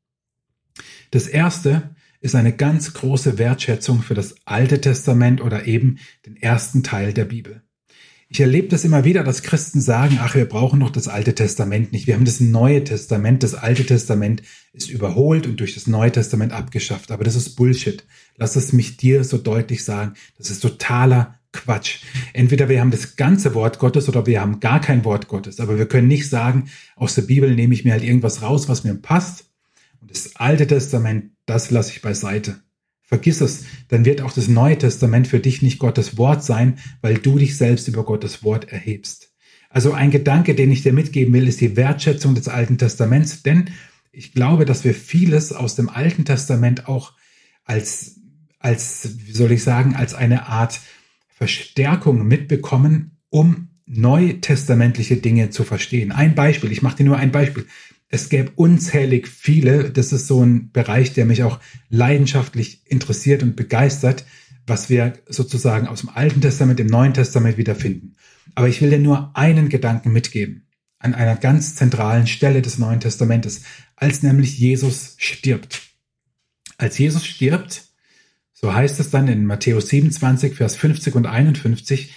Das 1.10 1.26
erste 1.26 1.94
ist 2.20 2.34
eine 2.34 2.54
ganz 2.54 2.94
große 2.94 3.38
Wertschätzung 3.38 4.02
für 4.02 4.14
das 4.14 4.34
Alte 4.44 4.80
Testament 4.80 5.40
oder 5.40 5.66
eben 5.66 5.98
den 6.26 6.36
ersten 6.36 6.82
Teil 6.82 7.12
der 7.12 7.24
Bibel. 7.24 7.62
Ich 8.32 8.38
erlebe 8.38 8.68
das 8.68 8.84
immer 8.84 9.04
wieder, 9.04 9.24
dass 9.24 9.42
Christen 9.42 9.80
sagen, 9.80 10.20
ach, 10.20 10.36
wir 10.36 10.44
brauchen 10.44 10.78
noch 10.78 10.90
das 10.90 11.08
Alte 11.08 11.34
Testament 11.34 11.90
nicht. 11.90 12.06
Wir 12.06 12.14
haben 12.14 12.24
das 12.24 12.38
Neue 12.38 12.84
Testament. 12.84 13.42
Das 13.42 13.56
Alte 13.56 13.84
Testament 13.84 14.42
ist 14.72 14.88
überholt 14.88 15.48
und 15.48 15.58
durch 15.58 15.74
das 15.74 15.88
Neue 15.88 16.12
Testament 16.12 16.52
abgeschafft. 16.52 17.10
Aber 17.10 17.24
das 17.24 17.34
ist 17.34 17.56
Bullshit. 17.56 18.06
Lass 18.36 18.54
es 18.54 18.72
mich 18.72 18.96
dir 18.96 19.24
so 19.24 19.36
deutlich 19.36 19.82
sagen. 19.84 20.14
Das 20.38 20.48
ist 20.48 20.60
totaler 20.60 21.40
Quatsch. 21.50 22.04
Entweder 22.32 22.68
wir 22.68 22.80
haben 22.80 22.92
das 22.92 23.16
ganze 23.16 23.52
Wort 23.54 23.80
Gottes 23.80 24.08
oder 24.08 24.24
wir 24.26 24.40
haben 24.40 24.60
gar 24.60 24.80
kein 24.80 25.04
Wort 25.04 25.26
Gottes. 25.26 25.58
Aber 25.58 25.76
wir 25.76 25.86
können 25.86 26.06
nicht 26.06 26.28
sagen, 26.28 26.70
aus 26.94 27.16
der 27.16 27.22
Bibel 27.22 27.52
nehme 27.52 27.74
ich 27.74 27.84
mir 27.84 27.94
halt 27.94 28.04
irgendwas 28.04 28.42
raus, 28.42 28.68
was 28.68 28.84
mir 28.84 28.94
passt. 28.94 29.50
Und 30.00 30.12
das 30.12 30.36
Alte 30.36 30.68
Testament, 30.68 31.32
das 31.46 31.72
lasse 31.72 31.90
ich 31.90 32.00
beiseite. 32.00 32.62
Vergiss 33.10 33.40
es, 33.40 33.64
dann 33.88 34.04
wird 34.04 34.22
auch 34.22 34.32
das 34.32 34.46
Neue 34.46 34.78
Testament 34.78 35.26
für 35.26 35.40
dich 35.40 35.62
nicht 35.62 35.80
Gottes 35.80 36.16
Wort 36.16 36.44
sein, 36.44 36.78
weil 37.02 37.18
du 37.18 37.38
dich 37.38 37.56
selbst 37.56 37.88
über 37.88 38.04
Gottes 38.04 38.44
Wort 38.44 38.70
erhebst. 38.70 39.32
Also 39.68 39.92
ein 39.92 40.12
Gedanke, 40.12 40.54
den 40.54 40.70
ich 40.70 40.84
dir 40.84 40.92
mitgeben 40.92 41.34
will, 41.34 41.48
ist 41.48 41.60
die 41.60 41.76
Wertschätzung 41.76 42.36
des 42.36 42.46
Alten 42.46 42.78
Testaments, 42.78 43.42
denn 43.42 43.70
ich 44.12 44.32
glaube, 44.32 44.64
dass 44.64 44.84
wir 44.84 44.94
vieles 44.94 45.52
aus 45.52 45.74
dem 45.74 45.88
Alten 45.88 46.24
Testament 46.24 46.86
auch 46.86 47.14
als, 47.64 48.20
als, 48.60 49.16
wie 49.26 49.32
soll 49.32 49.50
ich 49.50 49.64
sagen, 49.64 49.96
als 49.96 50.14
eine 50.14 50.46
Art 50.46 50.78
Verstärkung 51.26 52.28
mitbekommen, 52.28 53.18
um 53.28 53.70
neutestamentliche 53.86 55.16
Dinge 55.16 55.50
zu 55.50 55.64
verstehen. 55.64 56.12
Ein 56.12 56.36
Beispiel, 56.36 56.70
ich 56.70 56.82
mache 56.82 56.98
dir 56.98 57.04
nur 57.06 57.16
ein 57.16 57.32
Beispiel 57.32 57.66
es 58.10 58.28
gäbe 58.28 58.50
unzählig 58.56 59.28
viele. 59.28 59.90
Das 59.90 60.12
ist 60.12 60.26
so 60.26 60.44
ein 60.44 60.72
Bereich, 60.72 61.12
der 61.14 61.24
mich 61.24 61.44
auch 61.44 61.60
leidenschaftlich 61.88 62.82
interessiert 62.84 63.42
und 63.42 63.56
begeistert, 63.56 64.26
was 64.66 64.90
wir 64.90 65.14
sozusagen 65.28 65.86
aus 65.86 66.00
dem 66.00 66.10
Alten 66.10 66.40
Testament, 66.40 66.80
im 66.80 66.88
Neuen 66.88 67.14
Testament 67.14 67.56
wiederfinden. 67.56 68.16
Aber 68.56 68.68
ich 68.68 68.82
will 68.82 68.90
dir 68.90 68.98
nur 68.98 69.30
einen 69.34 69.68
Gedanken 69.68 70.12
mitgeben 70.12 70.66
an 70.98 71.14
einer 71.14 71.36
ganz 71.36 71.76
zentralen 71.76 72.26
Stelle 72.26 72.60
des 72.60 72.78
Neuen 72.78 73.00
Testamentes, 73.00 73.62
als 73.96 74.22
nämlich 74.22 74.58
Jesus 74.58 75.14
stirbt. 75.16 75.80
Als 76.76 76.98
Jesus 76.98 77.24
stirbt, 77.24 77.84
so 78.52 78.74
heißt 78.74 79.00
es 79.00 79.10
dann 79.10 79.28
in 79.28 79.46
Matthäus 79.46 79.88
27, 79.88 80.56
Vers 80.56 80.76
50 80.76 81.14
und 81.14 81.26
51, 81.26 82.12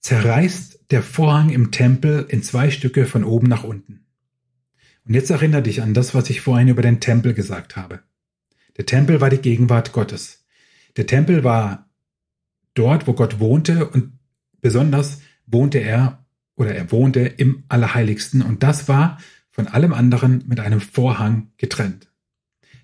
zerreißt 0.00 0.84
der 0.90 1.02
Vorhang 1.02 1.50
im 1.50 1.72
Tempel 1.72 2.26
in 2.28 2.42
zwei 2.42 2.70
Stücke 2.70 3.06
von 3.06 3.24
oben 3.24 3.48
nach 3.48 3.64
unten. 3.64 4.01
Und 5.04 5.14
jetzt 5.14 5.30
erinnere 5.30 5.62
dich 5.62 5.82
an 5.82 5.94
das, 5.94 6.14
was 6.14 6.30
ich 6.30 6.40
vorhin 6.40 6.68
über 6.68 6.82
den 6.82 7.00
Tempel 7.00 7.34
gesagt 7.34 7.76
habe. 7.76 8.00
Der 8.76 8.86
Tempel 8.86 9.20
war 9.20 9.30
die 9.30 9.38
Gegenwart 9.38 9.92
Gottes. 9.92 10.44
Der 10.96 11.06
Tempel 11.06 11.44
war 11.44 11.90
dort, 12.74 13.06
wo 13.06 13.12
Gott 13.12 13.40
wohnte 13.40 13.88
und 13.88 14.18
besonders 14.60 15.20
wohnte 15.46 15.78
er 15.78 16.24
oder 16.54 16.74
er 16.74 16.92
wohnte 16.92 17.20
im 17.20 17.64
Allerheiligsten 17.68 18.42
und 18.42 18.62
das 18.62 18.88
war 18.88 19.18
von 19.50 19.68
allem 19.68 19.92
anderen 19.92 20.44
mit 20.46 20.60
einem 20.60 20.80
Vorhang 20.80 21.52
getrennt. 21.56 22.10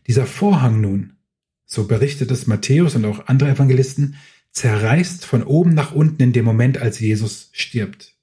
Dieser 0.07 0.26
Vorhang 0.26 0.81
nun, 0.81 1.14
so 1.64 1.87
berichtet 1.87 2.31
es 2.31 2.46
Matthäus 2.46 2.94
und 2.94 3.04
auch 3.04 3.26
andere 3.26 3.50
Evangelisten, 3.50 4.16
zerreißt 4.52 5.24
von 5.24 5.42
oben 5.42 5.74
nach 5.74 5.92
unten 5.92 6.22
in 6.22 6.33
dem 6.33 6.44
Moment, 6.44 6.78
als 6.78 6.98
Jesus 6.98 7.50
stirbt. 7.52 8.17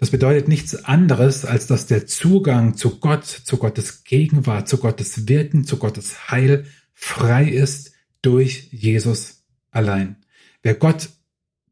Das 0.00 0.10
bedeutet 0.10 0.48
nichts 0.48 0.74
anderes, 0.86 1.44
als 1.44 1.66
dass 1.66 1.86
der 1.86 2.06
Zugang 2.06 2.74
zu 2.74 3.00
Gott, 3.00 3.26
zu 3.26 3.58
Gottes 3.58 4.02
Gegenwart, 4.04 4.66
zu 4.66 4.78
Gottes 4.78 5.28
Wirken, 5.28 5.64
zu 5.64 5.76
Gottes 5.76 6.30
Heil 6.30 6.64
frei 6.94 7.46
ist 7.46 7.92
durch 8.22 8.68
Jesus 8.72 9.44
allein. 9.70 10.16
Wer 10.62 10.72
Gott 10.72 11.10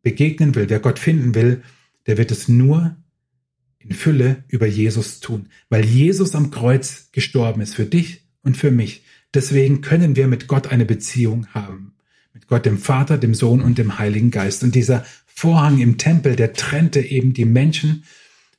begegnen 0.02 0.54
will, 0.54 0.68
wer 0.68 0.78
Gott 0.78 0.98
finden 0.98 1.34
will, 1.34 1.62
der 2.06 2.18
wird 2.18 2.30
es 2.30 2.48
nur 2.48 2.98
in 3.78 3.92
Fülle 3.92 4.44
über 4.48 4.66
Jesus 4.66 5.20
tun, 5.20 5.48
weil 5.70 5.86
Jesus 5.86 6.34
am 6.34 6.50
Kreuz 6.50 7.08
gestorben 7.12 7.62
ist 7.62 7.76
für 7.76 7.86
dich 7.86 8.28
und 8.42 8.58
für 8.58 8.70
mich. 8.70 9.04
Deswegen 9.32 9.80
können 9.80 10.16
wir 10.16 10.28
mit 10.28 10.48
Gott 10.48 10.66
eine 10.66 10.84
Beziehung 10.84 11.46
haben. 11.54 11.94
Mit 12.34 12.46
Gott, 12.46 12.66
dem 12.66 12.76
Vater, 12.76 13.16
dem 13.16 13.32
Sohn 13.32 13.62
und 13.62 13.78
dem 13.78 13.98
Heiligen 13.98 14.30
Geist. 14.30 14.62
Und 14.62 14.74
dieser 14.74 15.06
Vorhang 15.40 15.78
im 15.78 15.98
Tempel, 15.98 16.34
der 16.34 16.52
trennte 16.52 16.98
eben 16.98 17.32
die 17.32 17.44
Menschen 17.44 18.02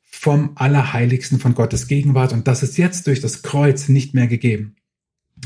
vom 0.02 0.52
Allerheiligsten 0.56 1.38
von 1.38 1.54
Gottes 1.54 1.88
Gegenwart 1.90 2.32
und 2.32 2.48
das 2.48 2.64
ist 2.64 2.78
jetzt 2.78 3.06
durch 3.08 3.20
das 3.20 3.42
Kreuz 3.42 3.90
nicht 3.90 4.14
mehr 4.14 4.28
gegeben. 4.28 4.78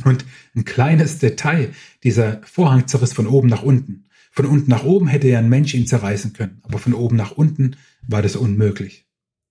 Und 0.05 0.25
ein 0.55 0.63
kleines 0.63 1.17
Detail, 1.17 1.73
dieser 2.03 2.39
Vorhang 2.43 2.85
zerriss 2.87 3.13
von 3.13 3.25
oben 3.25 3.47
nach 3.47 3.63
unten. 3.63 4.05
Von 4.29 4.45
unten 4.45 4.69
nach 4.69 4.83
oben 4.83 5.07
hätte 5.07 5.27
ja 5.27 5.39
ein 5.39 5.49
Mensch 5.49 5.73
ihn 5.73 5.87
zerreißen 5.87 6.33
können, 6.33 6.59
aber 6.61 6.77
von 6.77 6.93
oben 6.93 7.15
nach 7.15 7.31
unten 7.31 7.77
war 8.07 8.21
das 8.21 8.35
unmöglich. 8.35 9.07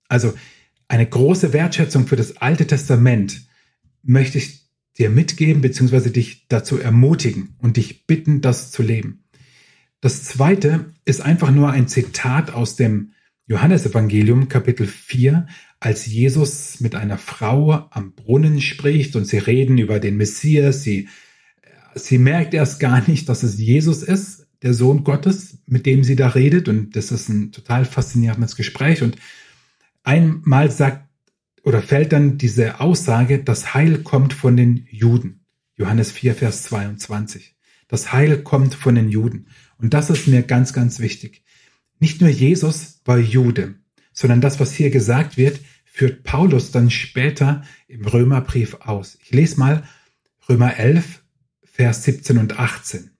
Also 0.07 0.35
eine 0.87 1.09
große 1.09 1.53
Wertschätzung 1.53 2.07
für 2.07 2.15
das 2.15 2.37
Alte 2.37 2.69
Testament 2.69 3.49
möchte 4.05 4.39
ich 4.39 4.71
dir 4.99 5.11
mitgeben, 5.11 5.63
beziehungsweise 5.63 6.13
dich 6.13 6.47
dazu 6.47 6.79
ermutigen 6.79 7.57
und 7.59 7.77
dich 7.77 8.07
bitten, 8.07 8.41
das 8.41 8.71
zu 8.71 8.85
leben. 8.85 9.22
Das 10.03 10.25
zweite 10.25 10.93
ist 11.05 11.21
einfach 11.21 11.53
nur 11.53 11.71
ein 11.71 11.87
Zitat 11.87 12.53
aus 12.53 12.75
dem 12.75 13.13
Johannesevangelium 13.47 14.49
Kapitel 14.49 14.85
4, 14.89 15.47
als 15.79 16.07
Jesus 16.07 16.81
mit 16.81 16.97
einer 16.97 17.19
Frau 17.19 17.87
am 17.91 18.13
Brunnen 18.13 18.61
spricht 18.61 19.15
und 19.15 19.27
sie 19.27 19.39
reden 19.39 19.79
über 19.79 20.01
den 20.01 20.17
Messias, 20.17 20.83
sie, 20.83 21.09
sie 21.95 22.19
merkt 22.19 22.53
erst 22.53 22.81
gar 22.81 23.09
nicht, 23.09 23.29
dass 23.29 23.45
es 23.45 23.59
Jesus 23.59 24.03
ist, 24.03 24.49
der 24.63 24.75
Sohn 24.75 25.05
Gottes, 25.05 25.59
mit 25.67 25.87
dem 25.87 26.03
sie 26.03 26.17
da 26.17 26.29
redet 26.31 26.69
und 26.69 26.97
das 26.97 27.13
ist 27.13 27.29
ein 27.29 27.53
total 27.53 27.85
faszinierendes 27.85 28.57
Gespräch 28.57 29.05
und 29.05 29.17
einmal 30.03 30.73
sagt 30.73 31.09
oder 31.63 31.81
fällt 31.81 32.13
dann 32.13 32.39
diese 32.39 32.81
Aussage, 32.81 33.39
das 33.45 33.73
Heil 33.73 33.99
kommt 33.99 34.33
von 34.33 34.57
den 34.57 34.85
Juden. 34.91 35.45
Johannes 35.77 36.11
4, 36.11 36.35
Vers 36.35 36.65
22. 36.65 37.55
Das 37.87 38.11
Heil 38.11 38.43
kommt 38.43 38.75
von 38.75 38.95
den 38.95 39.11
Juden. 39.11 39.49
Und 39.83 39.93
das 39.95 40.11
ist 40.11 40.29
mir 40.29 40.43
ganz, 40.43 40.73
ganz 40.73 41.01
wichtig. 41.01 41.43
Nicht 41.99 42.21
nur 42.21 42.31
Jesus 42.31 43.01
war 43.05 43.19
Jude, 43.19 43.75
sondern 44.13 44.41
das, 44.41 44.61
was 44.61 44.73
hier 44.73 44.91
gesagt 44.91 45.37
wird, 45.37 45.61
führt 45.85 46.23
Paulus 46.23 46.71
dann 46.71 46.89
später 46.89 47.65
im 47.89 48.07
Römerbrief 48.07 48.75
aus. 48.81 49.19
Ich 49.21 49.33
lese 49.33 49.59
mal 49.59 49.83
Römer 50.49 50.79
11, 50.79 51.23
Vers 51.65 52.05
17 52.05 52.39
und 52.39 52.59
18. 52.61 53.11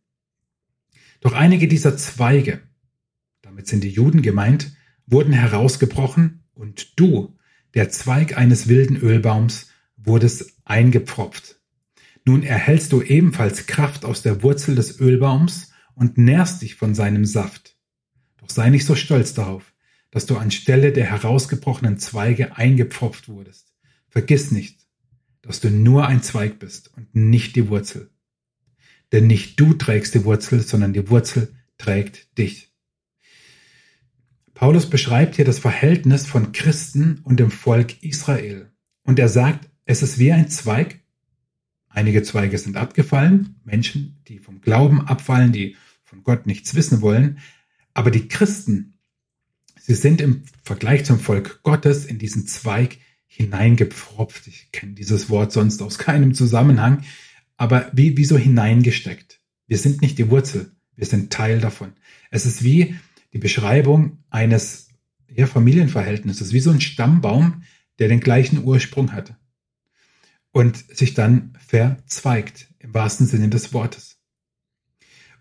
Doch 1.21 1.33
einige 1.33 1.67
dieser 1.67 1.97
Zweige, 1.97 2.63
damit 3.43 3.67
sind 3.67 3.83
die 3.83 3.91
Juden 3.91 4.23
gemeint, 4.23 4.73
wurden 5.07 5.33
herausgebrochen 5.33 6.45
und 6.55 6.99
du, 6.99 7.37
der 7.75 7.91
Zweig 7.91 8.39
eines 8.39 8.69
wilden 8.69 8.97
Ölbaums, 8.97 9.71
wurdest 9.97 10.53
eingepfropft. 10.65 11.61
Nun 12.25 12.45
erhältst 12.45 12.93
du 12.93 13.03
ebenfalls 13.03 13.67
Kraft 13.67 14.05
aus 14.05 14.23
der 14.23 14.45
Wurzel 14.45 14.77
des 14.77 15.01
Ölbaums 15.01 15.72
und 15.95 16.19
nährst 16.19 16.63
dich 16.63 16.75
von 16.75 16.95
seinem 16.95 17.25
Saft. 17.25 17.77
Doch 18.39 18.51
sei 18.51 18.71
nicht 18.71 18.87
so 18.87 18.95
stolz 18.95 19.35
darauf, 19.35 19.73
dass 20.11 20.27
du 20.27 20.37
anstelle 20.37 20.93
der 20.93 21.07
herausgebrochenen 21.07 21.99
Zweige 21.99 22.57
eingepfropft 22.57 23.29
wurdest. 23.29 23.73
Vergiss 24.09 24.51
nicht, 24.51 24.87
dass 25.41 25.61
du 25.61 25.71
nur 25.71 26.07
ein 26.07 26.23
Zweig 26.23 26.59
bist 26.59 26.93
und 26.97 27.15
nicht 27.15 27.57
die 27.57 27.69
Wurzel. 27.69 28.11
Denn 29.11 29.27
nicht 29.27 29.59
du 29.59 29.75
trägst 29.75 30.15
die 30.15 30.25
Wurzel, 30.25 30.61
sondern 30.61 30.93
die 30.93 31.09
Wurzel 31.09 31.55
trägt 31.79 32.37
dich. 32.39 32.73
Paulus 34.55 34.89
beschreibt 34.89 35.37
hier 35.37 35.45
das 35.45 35.59
Verhältnis 35.59 36.27
von 36.27 36.53
Christen 36.53 37.21
und 37.25 37.41
dem 37.41 37.51
Volk 37.51 38.03
Israel. 38.03 38.71
Und 39.03 39.19
er 39.19 39.29
sagt, 39.29 39.69
es 39.85 40.03
ist 40.03 40.19
wie 40.19 40.33
ein 40.33 40.49
Zweig, 40.49 41.03
Einige 41.95 42.23
Zweige 42.23 42.57
sind 42.57 42.77
abgefallen, 42.77 43.57
Menschen, 43.65 44.19
die 44.27 44.39
vom 44.39 44.63
Glauben 44.63 45.03
abfallen, 45.03 45.53
die 45.53 45.77
von 46.13 46.25
Gott 46.25 46.47
nichts 46.47 46.75
wissen 46.75 47.01
wollen. 47.01 47.39
Aber 47.95 48.11
die 48.11 48.29
Christen, 48.29 48.99
sie 49.81 49.95
sind 49.95 50.21
im 50.21 50.43
Vergleich 50.63 51.07
zum 51.07 51.19
Volk 51.19 51.63
Gottes 51.63 52.05
in 52.05 52.19
diesen 52.19 52.47
Zweig 52.47 52.99
hineingepfropft. 53.29 54.47
Ich 54.47 54.71
kenne 54.73 54.93
dieses 54.93 55.31
Wort 55.31 55.53
sonst 55.53 55.81
aus 55.81 55.97
keinem 55.97 56.35
Zusammenhang, 56.35 57.03
aber 57.57 57.91
wie, 57.95 58.19
wie 58.19 58.27
so 58.27 58.37
hineingesteckt. 58.37 59.41
Wir 59.67 59.79
sind 59.79 60.03
nicht 60.03 60.19
die 60.19 60.29
Wurzel, 60.29 60.73
wir 60.97 61.07
sind 61.07 61.33
Teil 61.33 61.61
davon. 61.61 61.95
Es 62.31 62.45
ist 62.45 62.63
wie 62.63 62.95
die 63.33 63.39
Beschreibung 63.39 64.19
eines 64.29 64.89
ja, 65.31 65.47
Familienverhältnisses, 65.47 66.53
wie 66.53 66.61
so 66.61 66.71
ein 66.71 66.83
Stammbaum, 66.83 67.63
der 67.99 68.09
den 68.09 68.21
gleichen 68.21 68.65
Ursprung 68.65 69.13
hat 69.13 69.35
und 70.51 70.77
sich 70.95 71.15
dann 71.15 71.57
verzweigt, 71.67 72.69
im 72.81 72.93
wahrsten 72.93 73.27
Sinne 73.27 73.49
des 73.49 73.73
Wortes. 73.73 74.22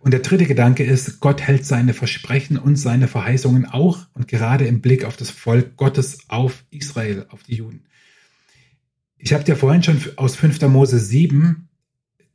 Und 0.01 0.11
der 0.11 0.21
dritte 0.21 0.45
Gedanke 0.45 0.83
ist, 0.83 1.19
Gott 1.19 1.41
hält 1.41 1.65
seine 1.65 1.93
Versprechen 1.93 2.57
und 2.57 2.75
seine 2.75 3.07
Verheißungen 3.07 3.65
auch 3.65 4.07
und 4.13 4.27
gerade 4.27 4.65
im 4.65 4.81
Blick 4.81 5.05
auf 5.05 5.15
das 5.15 5.29
Volk 5.29 5.77
Gottes, 5.77 6.19
auf 6.27 6.63
Israel, 6.71 7.27
auf 7.29 7.43
die 7.43 7.55
Juden. 7.55 7.85
Ich 9.17 9.33
habe 9.33 9.43
dir 9.43 9.55
vorhin 9.55 9.83
schon 9.83 10.01
aus 10.15 10.35
5. 10.35 10.61
Mose 10.63 10.99
7 10.99 11.69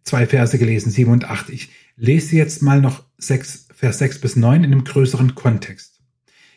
zwei 0.07 0.26
Verse 0.26 0.57
gelesen, 0.57 0.90
7 0.90 1.11
und 1.11 1.24
8. 1.24 1.50
Ich 1.50 1.70
lese 1.96 2.37
jetzt 2.37 2.62
mal 2.62 2.81
noch 2.81 3.02
6, 3.18 3.68
Vers 3.74 3.98
6 3.98 4.20
bis 4.20 4.37
9 4.37 4.64
in 4.64 4.72
einem 4.72 4.85
größeren 4.85 5.35
Kontext. 5.35 6.00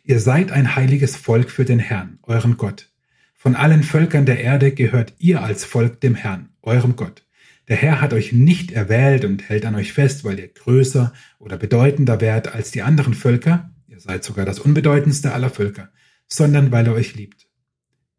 Ihr 0.03 0.19
seid 0.19 0.51
ein 0.51 0.75
heiliges 0.75 1.15
Volk 1.15 1.49
für 1.49 1.65
den 1.65 1.79
Herrn, 1.79 2.19
euren 2.23 2.57
Gott. 2.57 2.91
Von 3.33 3.55
allen 3.55 3.83
Völkern 3.83 4.25
der 4.25 4.39
Erde 4.41 4.71
gehört 4.71 5.13
ihr 5.17 5.41
als 5.41 5.65
Volk 5.65 6.01
dem 6.01 6.15
Herrn, 6.15 6.49
eurem 6.61 6.95
Gott. 6.95 7.25
Der 7.69 7.77
Herr 7.77 8.01
hat 8.01 8.13
euch 8.13 8.34
nicht 8.34 8.71
erwählt 8.71 9.23
und 9.25 9.47
hält 9.47 9.63
an 9.63 9.75
euch 9.75 9.93
fest, 9.93 10.23
weil 10.23 10.39
ihr 10.39 10.47
größer 10.47 11.13
oder 11.38 11.55
bedeutender 11.55 12.19
wärt 12.19 12.53
als 12.53 12.71
die 12.71 12.82
anderen 12.82 13.13
Völker, 13.13 13.73
ihr 13.88 13.99
seid 13.99 14.23
sogar 14.23 14.45
das 14.45 14.60
unbedeutendste 14.60 15.34
aller 15.34 15.51
Völker, 15.51 15.91
sondern 16.27 16.71
weil 16.71 16.88
er 16.88 16.93
euch 16.93 17.15
liebt. 17.15 17.47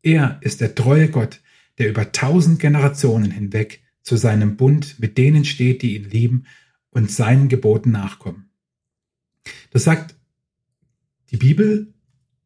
Er 0.02 0.38
ist 0.40 0.60
der 0.60 0.76
treue 0.76 1.08
Gott, 1.08 1.40
der 1.78 1.88
über 1.88 2.12
tausend 2.12 2.60
Generationen 2.60 3.32
hinweg 3.32 3.82
zu 4.02 4.16
seinem 4.16 4.56
Bund 4.56 5.00
mit 5.00 5.18
denen 5.18 5.44
steht, 5.44 5.82
die 5.82 5.96
ihn 5.96 6.08
lieben 6.08 6.46
und 6.90 7.10
seinen 7.10 7.48
Geboten 7.48 7.90
nachkommen. 7.90 8.50
Das 9.72 9.82
sagt 9.82 10.14
die 11.32 11.36
Bibel 11.36 11.92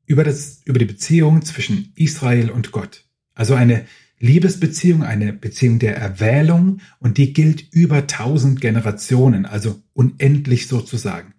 über, 0.07 0.25
das, 0.25 0.63
über 0.65 0.79
die 0.79 0.85
Beziehung 0.87 1.43
zwischen 1.43 1.93
Israel 1.97 2.51
und 2.51 2.73
Gott. 2.73 3.05
Also 3.35 3.55
eine 3.55 3.87
Liebesbeziehung, 4.21 5.03
eine 5.03 5.33
Beziehung 5.33 5.79
der 5.79 5.97
Erwählung 5.97 6.81
und 6.99 7.19
die 7.19 7.33
gilt 7.33 7.73
über 7.73 8.07
tausend 8.07 8.61
Generationen, 8.61 9.45
also 9.45 9.83
unendlich 9.93 10.67
sozusagen. 10.67 11.35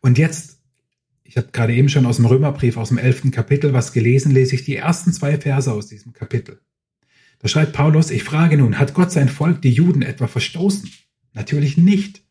Und 0.00 0.18
jetzt, 0.18 0.58
ich 1.24 1.36
habe 1.36 1.48
gerade 1.52 1.74
eben 1.74 1.88
schon 1.88 2.06
aus 2.06 2.16
dem 2.16 2.26
Römerbrief, 2.26 2.76
aus 2.76 2.88
dem 2.88 2.98
elften 2.98 3.30
Kapitel 3.30 3.72
was 3.72 3.92
gelesen, 3.92 4.32
lese 4.32 4.54
ich 4.54 4.64
die 4.64 4.76
ersten 4.76 5.12
zwei 5.12 5.38
Verse 5.38 5.72
aus 5.72 5.86
diesem 5.86 6.12
Kapitel. 6.12 6.60
Da 7.38 7.48
schreibt 7.48 7.72
Paulus, 7.72 8.10
ich 8.10 8.22
frage 8.22 8.56
nun, 8.56 8.78
hat 8.78 8.94
Gott 8.94 9.10
sein 9.10 9.28
Volk, 9.28 9.62
die 9.62 9.72
Juden, 9.72 10.02
etwa 10.02 10.28
verstoßen? 10.28 10.88
Natürlich 11.32 11.76
nicht. 11.76 12.22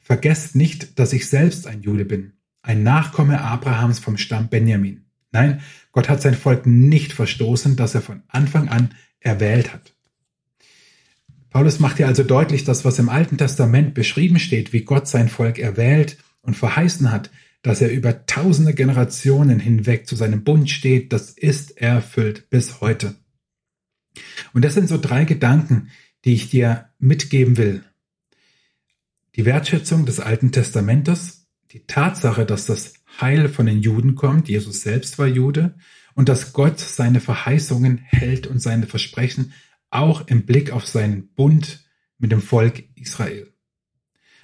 Vergesst 0.00 0.54
nicht, 0.54 0.98
dass 0.98 1.12
ich 1.12 1.28
selbst 1.28 1.66
ein 1.66 1.82
Jude 1.82 2.04
bin, 2.04 2.34
ein 2.62 2.82
Nachkomme 2.82 3.40
Abrahams 3.40 3.98
vom 3.98 4.16
Stamm 4.16 4.48
Benjamin. 4.48 5.04
Nein, 5.32 5.60
Gott 5.98 6.08
hat 6.08 6.22
sein 6.22 6.36
Volk 6.36 6.64
nicht 6.64 7.12
verstoßen, 7.12 7.74
das 7.74 7.96
er 7.96 8.02
von 8.02 8.22
Anfang 8.28 8.68
an 8.68 8.94
erwählt 9.18 9.72
hat. 9.72 9.96
Paulus 11.50 11.80
macht 11.80 11.96
hier 11.96 12.06
also 12.06 12.22
deutlich, 12.22 12.62
dass 12.62 12.84
was 12.84 13.00
im 13.00 13.08
Alten 13.08 13.36
Testament 13.36 13.94
beschrieben 13.94 14.38
steht, 14.38 14.72
wie 14.72 14.82
Gott 14.82 15.08
sein 15.08 15.28
Volk 15.28 15.58
erwählt 15.58 16.16
und 16.40 16.56
verheißen 16.56 17.10
hat, 17.10 17.32
dass 17.62 17.80
er 17.80 17.90
über 17.90 18.26
tausende 18.26 18.74
Generationen 18.74 19.58
hinweg 19.58 20.06
zu 20.06 20.14
seinem 20.14 20.44
Bund 20.44 20.70
steht, 20.70 21.12
das 21.12 21.32
ist 21.32 21.76
erfüllt 21.78 22.48
bis 22.48 22.80
heute. 22.80 23.16
Und 24.52 24.64
das 24.64 24.74
sind 24.74 24.88
so 24.88 24.98
drei 24.98 25.24
Gedanken, 25.24 25.90
die 26.24 26.34
ich 26.34 26.48
dir 26.48 26.90
mitgeben 27.00 27.56
will. 27.56 27.82
Die 29.34 29.44
Wertschätzung 29.44 30.06
des 30.06 30.20
Alten 30.20 30.52
Testamentes, 30.52 31.48
die 31.72 31.86
Tatsache, 31.88 32.46
dass 32.46 32.66
das 32.66 32.97
Heil 33.20 33.48
von 33.48 33.66
den 33.66 33.80
Juden 33.80 34.14
kommt, 34.14 34.48
Jesus 34.48 34.82
selbst 34.82 35.18
war 35.18 35.26
Jude, 35.26 35.74
und 36.14 36.28
dass 36.28 36.52
Gott 36.52 36.80
seine 36.80 37.20
Verheißungen 37.20 37.98
hält 37.98 38.46
und 38.46 38.60
seine 38.60 38.86
Versprechen 38.86 39.52
auch 39.90 40.26
im 40.26 40.46
Blick 40.46 40.70
auf 40.70 40.86
seinen 40.86 41.28
Bund 41.28 41.84
mit 42.18 42.32
dem 42.32 42.42
Volk 42.42 42.84
Israel. 42.96 43.52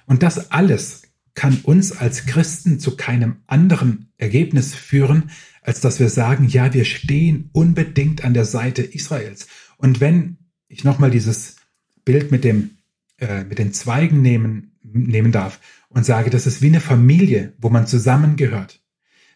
Und 0.05 0.23
das 0.23 0.51
alles 0.51 1.03
kann 1.33 1.59
uns 1.63 1.91
als 1.91 2.25
Christen 2.25 2.79
zu 2.79 2.95
keinem 2.95 3.37
anderen 3.45 4.11
Ergebnis 4.17 4.73
führen, 4.73 5.31
als 5.61 5.81
dass 5.81 5.99
wir 5.99 6.09
sagen, 6.09 6.47
ja, 6.47 6.73
wir 6.73 6.85
stehen 6.85 7.49
unbedingt 7.51 8.23
an 8.23 8.33
der 8.33 8.45
Seite 8.45 8.81
Israels. 8.81 9.47
Und 9.77 9.99
wenn 9.99 10.37
ich 10.69 10.83
nochmal 10.83 11.11
dieses 11.11 11.57
Bild 12.05 12.31
mit 12.31 12.43
dem, 12.43 12.77
äh, 13.17 13.43
mit 13.43 13.59
den 13.59 13.73
Zweigen 13.73 14.21
nehmen, 14.21 14.74
nehmen 14.93 15.31
darf 15.31 15.59
und 15.89 16.05
sage, 16.05 16.29
das 16.29 16.47
ist 16.47 16.61
wie 16.61 16.67
eine 16.67 16.81
Familie, 16.81 17.53
wo 17.57 17.69
man 17.69 17.87
zusammengehört. 17.87 18.81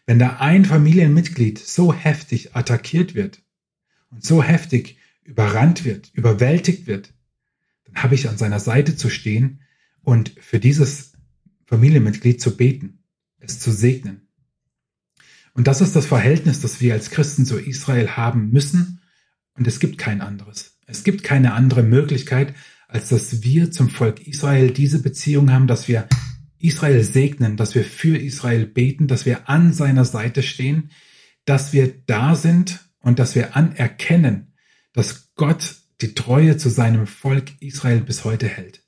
Wenn 0.06 0.18
da 0.18 0.38
ein 0.38 0.64
Familienmitglied 0.64 1.58
so 1.58 1.92
heftig 1.92 2.56
attackiert 2.56 3.14
wird 3.14 3.42
und 4.10 4.24
so 4.24 4.42
heftig 4.42 4.98
überrannt 5.22 5.84
wird, 5.84 6.10
überwältigt 6.14 6.86
wird, 6.86 7.14
dann 7.84 8.02
habe 8.02 8.14
ich 8.14 8.28
an 8.28 8.38
seiner 8.38 8.60
Seite 8.60 8.96
zu 8.96 9.10
stehen 9.10 9.60
und 10.02 10.32
für 10.40 10.58
dieses 10.58 11.12
Familienmitglied 11.66 12.40
zu 12.40 12.56
beten, 12.56 13.04
es 13.38 13.58
zu 13.58 13.70
segnen. 13.70 14.28
Und 15.54 15.66
das 15.66 15.80
ist 15.80 15.96
das 15.96 16.06
Verhältnis, 16.06 16.60
das 16.60 16.80
wir 16.80 16.94
als 16.94 17.10
Christen 17.10 17.44
zu 17.44 17.58
Israel 17.58 18.10
haben 18.16 18.50
müssen. 18.50 19.00
Und 19.54 19.66
es 19.66 19.80
gibt 19.80 19.98
kein 19.98 20.20
anderes. 20.20 20.78
Es 20.86 21.04
gibt 21.04 21.22
keine 21.22 21.52
andere 21.52 21.82
Möglichkeit, 21.82 22.54
als 22.90 23.08
dass 23.08 23.42
wir 23.42 23.70
zum 23.70 23.88
Volk 23.88 24.26
Israel 24.26 24.70
diese 24.70 25.00
Beziehung 25.00 25.50
haben, 25.50 25.66
dass 25.66 25.88
wir 25.88 26.08
Israel 26.58 27.02
segnen, 27.04 27.56
dass 27.56 27.74
wir 27.74 27.84
für 27.84 28.16
Israel 28.16 28.66
beten, 28.66 29.06
dass 29.06 29.24
wir 29.26 29.48
an 29.48 29.72
seiner 29.72 30.04
Seite 30.04 30.42
stehen, 30.42 30.90
dass 31.44 31.72
wir 31.72 31.94
da 32.06 32.34
sind 32.34 32.80
und 33.00 33.18
dass 33.18 33.34
wir 33.34 33.56
anerkennen, 33.56 34.52
dass 34.92 35.32
Gott 35.36 35.76
die 36.00 36.14
Treue 36.14 36.56
zu 36.56 36.68
seinem 36.68 37.06
Volk 37.06 37.52
Israel 37.60 38.00
bis 38.00 38.24
heute 38.24 38.48
hält. 38.48 38.82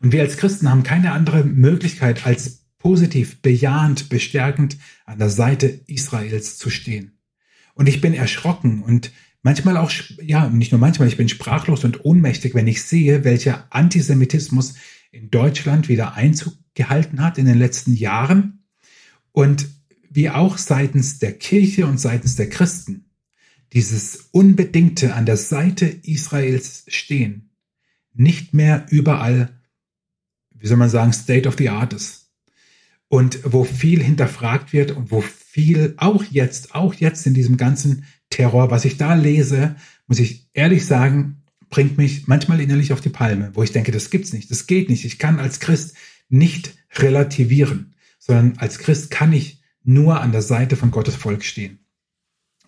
Und 0.00 0.12
wir 0.12 0.22
als 0.22 0.36
Christen 0.36 0.68
haben 0.68 0.82
keine 0.82 1.12
andere 1.12 1.44
Möglichkeit, 1.44 2.26
als 2.26 2.66
positiv, 2.78 3.40
bejahend, 3.40 4.08
bestärkend 4.08 4.76
an 5.06 5.18
der 5.18 5.30
Seite 5.30 5.66
Israels 5.86 6.58
zu 6.58 6.68
stehen. 6.68 7.18
Und 7.74 7.88
ich 7.88 8.00
bin 8.00 8.14
erschrocken 8.14 8.82
und 8.82 9.10
manchmal 9.46 9.76
auch, 9.76 9.92
ja, 10.20 10.50
nicht 10.50 10.72
nur 10.72 10.80
manchmal, 10.80 11.06
ich 11.06 11.16
bin 11.16 11.28
sprachlos 11.28 11.84
und 11.84 12.04
ohnmächtig, 12.04 12.56
wenn 12.56 12.66
ich 12.66 12.82
sehe, 12.82 13.22
welcher 13.22 13.68
Antisemitismus 13.70 14.74
in 15.12 15.30
Deutschland 15.30 15.88
wieder 15.88 16.14
Einzug 16.14 16.54
gehalten 16.74 17.22
hat 17.22 17.38
in 17.38 17.46
den 17.46 17.56
letzten 17.56 17.94
Jahren 17.94 18.64
und 19.30 19.68
wie 20.10 20.30
auch 20.30 20.58
seitens 20.58 21.20
der 21.20 21.32
Kirche 21.32 21.86
und 21.86 22.00
seitens 22.00 22.34
der 22.34 22.48
Christen 22.48 23.04
dieses 23.72 24.30
unbedingte 24.32 25.14
an 25.14 25.26
der 25.26 25.36
Seite 25.36 25.86
Israels 25.86 26.84
stehen 26.88 27.52
nicht 28.14 28.52
mehr 28.52 28.86
überall, 28.90 29.60
wie 30.50 30.66
soll 30.66 30.76
man 30.76 30.90
sagen, 30.90 31.12
State 31.12 31.46
of 31.46 31.56
the 31.56 31.68
Art 31.68 31.92
ist. 31.92 32.32
Und 33.08 33.38
wo 33.44 33.62
viel 33.62 34.02
hinterfragt 34.02 34.72
wird 34.72 34.90
und 34.90 35.12
wo 35.12 35.20
viel 35.20 35.94
auch 35.98 36.24
jetzt, 36.24 36.74
auch 36.74 36.94
jetzt 36.94 37.24
in 37.26 37.34
diesem 37.34 37.56
ganzen 37.56 38.06
Terror, 38.30 38.70
was 38.70 38.84
ich 38.84 38.96
da 38.96 39.14
lese, 39.14 39.76
muss 40.06 40.18
ich 40.18 40.48
ehrlich 40.52 40.86
sagen, 40.86 41.42
bringt 41.70 41.98
mich 41.98 42.26
manchmal 42.26 42.60
innerlich 42.60 42.92
auf 42.92 43.00
die 43.00 43.08
Palme, 43.08 43.50
wo 43.54 43.62
ich 43.62 43.72
denke, 43.72 43.92
das 43.92 44.10
gibt's 44.10 44.32
nicht, 44.32 44.50
das 44.50 44.66
geht 44.66 44.88
nicht. 44.88 45.04
Ich 45.04 45.18
kann 45.18 45.40
als 45.40 45.60
Christ 45.60 45.94
nicht 46.28 46.74
relativieren, 46.96 47.94
sondern 48.18 48.58
als 48.58 48.78
Christ 48.78 49.10
kann 49.10 49.32
ich 49.32 49.60
nur 49.82 50.20
an 50.20 50.32
der 50.32 50.42
Seite 50.42 50.76
von 50.76 50.90
Gottes 50.90 51.14
Volk 51.14 51.44
stehen. 51.44 51.78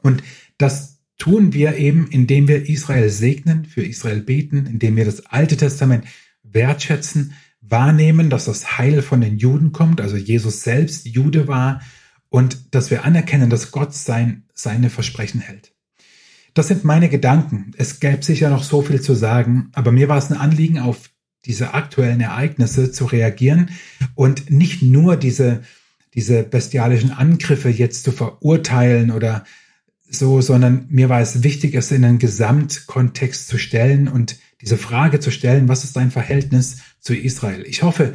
Und 0.03 0.23
das 0.57 0.99
tun 1.19 1.53
wir 1.53 1.77
eben, 1.77 2.09
indem 2.09 2.47
wir 2.47 2.69
Israel 2.69 3.11
segnen, 3.11 3.65
für 3.65 3.85
Israel 3.85 4.21
beten, 4.21 4.67
indem 4.67 4.97
wir 4.97 5.05
das 5.05 5.27
Alte 5.27 5.57
Testament 5.57 6.05
wertschätzen, 6.43 7.33
wahrnehmen, 7.61 8.31
dass 8.31 8.47
das 8.47 8.79
Heil 8.79 9.03
von 9.03 9.21
den 9.21 9.37
Juden 9.37 9.73
kommt, 9.73 10.01
also 10.01 10.17
Jesus 10.17 10.63
selbst 10.63 11.07
Jude 11.07 11.49
war 11.49 11.83
und 12.31 12.75
dass 12.75 12.91
wir 12.91 13.05
anerkennen, 13.05 13.51
dass 13.51 13.71
Gott 13.71 13.95
sein, 13.95 14.45
seine 14.55 14.91
Versprechen 14.91 15.41
hält. 15.41 15.73
Das 16.55 16.69
sind 16.69 16.85
meine 16.85 17.09
Gedanken. 17.09 17.73
Es 17.77 18.01
gäbe 18.01 18.25
sicher 18.25 18.51
noch 18.51 18.65
so 18.65 18.83
viel 18.83 19.01
zu 19.01 19.15
sagen, 19.15 19.71
aber 19.75 19.93
mir 19.93 20.09
war 20.09 20.19
es 20.19 20.31
ein 20.31 20.37
Anliegen, 20.37 20.79
auf 20.79 21.11
diese 21.45 21.75
aktuellen 21.75 22.21
Ereignisse 22.21 22.91
zu 22.91 23.05
reagieren 23.05 23.71
und 24.15 24.51
nicht 24.51 24.83
nur 24.83 25.17
diese, 25.17 25.63
diese 26.15 26.43
bestialischen 26.43 27.13
Angriffe 27.13 27.69
jetzt 27.69 28.05
zu 28.05 28.13
verurteilen 28.13 29.11
oder 29.11 29.45
so, 30.11 30.41
sondern 30.41 30.87
mir 30.89 31.09
war 31.09 31.21
es 31.21 31.43
wichtig, 31.43 31.75
es 31.75 31.93
in 31.93 32.05
einen 32.05 32.19
Gesamtkontext 32.19 33.47
zu 33.47 33.59
stellen 33.59 34.09
und 34.09 34.39
diese 34.61 34.79
Frage 34.79 35.21
zu 35.21 35.31
stellen, 35.31 35.69
was 35.69 35.85
ist 35.85 35.97
dein 35.97 36.11
Verhältnis 36.11 36.79
zu 37.01 37.15
Israel? 37.15 37.65
Ich 37.67 37.83
hoffe, 37.83 38.15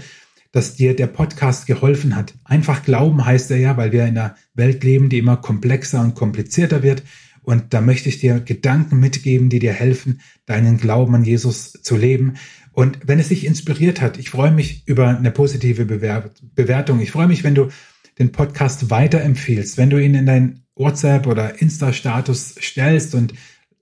dass 0.53 0.75
dir 0.75 0.95
der 0.95 1.07
Podcast 1.07 1.65
geholfen 1.65 2.15
hat. 2.15 2.35
Einfach 2.45 2.83
glauben 2.83 3.25
heißt 3.25 3.51
er 3.51 3.57
ja, 3.57 3.75
weil 3.75 3.91
wir 3.91 4.03
in 4.03 4.17
einer 4.17 4.35
Welt 4.53 4.83
leben, 4.83 5.09
die 5.09 5.17
immer 5.17 5.35
komplexer 5.35 5.99
und 5.99 6.13
komplizierter 6.15 6.83
wird. 6.83 7.03
Und 7.41 7.73
da 7.73 7.81
möchte 7.81 8.07
ich 8.07 8.19
dir 8.19 8.39
Gedanken 8.39 8.99
mitgeben, 8.99 9.49
die 9.49 9.59
dir 9.59 9.73
helfen, 9.73 10.21
deinen 10.45 10.77
Glauben 10.77 11.15
an 11.15 11.25
Jesus 11.25 11.73
zu 11.73 11.97
leben. 11.97 12.35
Und 12.71 12.99
wenn 13.05 13.19
es 13.19 13.29
dich 13.29 13.45
inspiriert 13.45 13.99
hat, 13.99 14.17
ich 14.17 14.29
freue 14.29 14.51
mich 14.51 14.87
über 14.87 15.09
eine 15.09 15.31
positive 15.31 15.85
Bewertung. 15.85 17.01
Ich 17.01 17.11
freue 17.11 17.27
mich, 17.27 17.43
wenn 17.43 17.55
du 17.55 17.69
den 18.19 18.31
Podcast 18.31 18.91
weiterempfiehlst, 18.91 19.77
wenn 19.77 19.89
du 19.89 19.97
ihn 19.97 20.13
in 20.13 20.27
dein 20.27 20.63
WhatsApp 20.75 21.25
oder 21.25 21.59
Insta-Status 21.61 22.55
stellst 22.61 23.15
und 23.15 23.33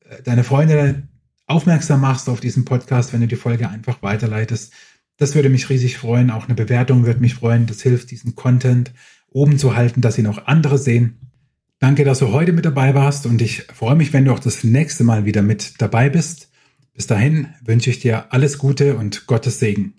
äh, 0.09 0.21
deine 0.23 0.45
Freunde 0.45 1.03
aufmerksam 1.47 2.01
machst 2.01 2.29
auf 2.29 2.39
diesen 2.39 2.63
Podcast, 2.63 3.11
wenn 3.11 3.21
du 3.21 3.27
die 3.27 3.35
Folge 3.35 3.69
einfach 3.69 4.01
weiterleitest. 4.01 4.73
Das 5.21 5.35
würde 5.35 5.49
mich 5.49 5.69
riesig 5.69 5.99
freuen. 5.99 6.31
Auch 6.31 6.45
eine 6.45 6.55
Bewertung 6.55 7.05
würde 7.05 7.19
mich 7.19 7.35
freuen. 7.35 7.67
Das 7.67 7.83
hilft, 7.83 8.09
diesen 8.09 8.33
Content 8.33 8.91
oben 9.29 9.59
zu 9.59 9.75
halten, 9.75 10.01
dass 10.01 10.17
ihn 10.17 10.25
auch 10.25 10.47
andere 10.47 10.79
sehen. 10.79 11.19
Danke, 11.77 12.05
dass 12.05 12.17
du 12.17 12.31
heute 12.31 12.53
mit 12.53 12.65
dabei 12.65 12.95
warst 12.95 13.27
und 13.27 13.39
ich 13.39 13.67
freue 13.71 13.93
mich, 13.93 14.13
wenn 14.13 14.25
du 14.25 14.33
auch 14.33 14.39
das 14.39 14.63
nächste 14.63 15.03
Mal 15.03 15.23
wieder 15.23 15.43
mit 15.43 15.79
dabei 15.79 16.09
bist. 16.09 16.49
Bis 16.95 17.05
dahin 17.05 17.49
wünsche 17.63 17.91
ich 17.91 17.99
dir 17.99 18.33
alles 18.33 18.57
Gute 18.57 18.95
und 18.95 19.27
Gottes 19.27 19.59
Segen. 19.59 19.93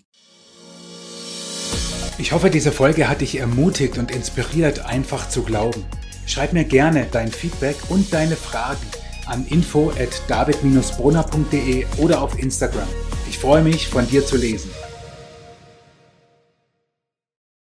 Ich 2.17 2.33
hoffe, 2.33 2.49
diese 2.49 2.73
Folge 2.73 3.07
hat 3.07 3.21
dich 3.21 3.39
ermutigt 3.39 3.97
und 3.97 4.11
inspiriert, 4.11 4.85
einfach 4.85 5.29
zu 5.29 5.43
glauben. 5.43 5.85
Schreib 6.25 6.51
mir 6.51 6.65
gerne 6.65 7.07
dein 7.09 7.31
Feedback 7.31 7.77
und 7.87 8.11
deine 8.11 8.35
Fragen 8.35 8.85
an 9.25 9.47
info 9.47 9.91
at 9.91 10.21
david-brunner.de 10.27 11.85
oder 11.99 12.21
auf 12.21 12.37
Instagram. 12.37 12.89
Ich 13.29 13.39
freue 13.39 13.63
mich, 13.63 13.87
von 13.87 14.05
dir 14.05 14.25
zu 14.25 14.35
lesen. 14.35 14.69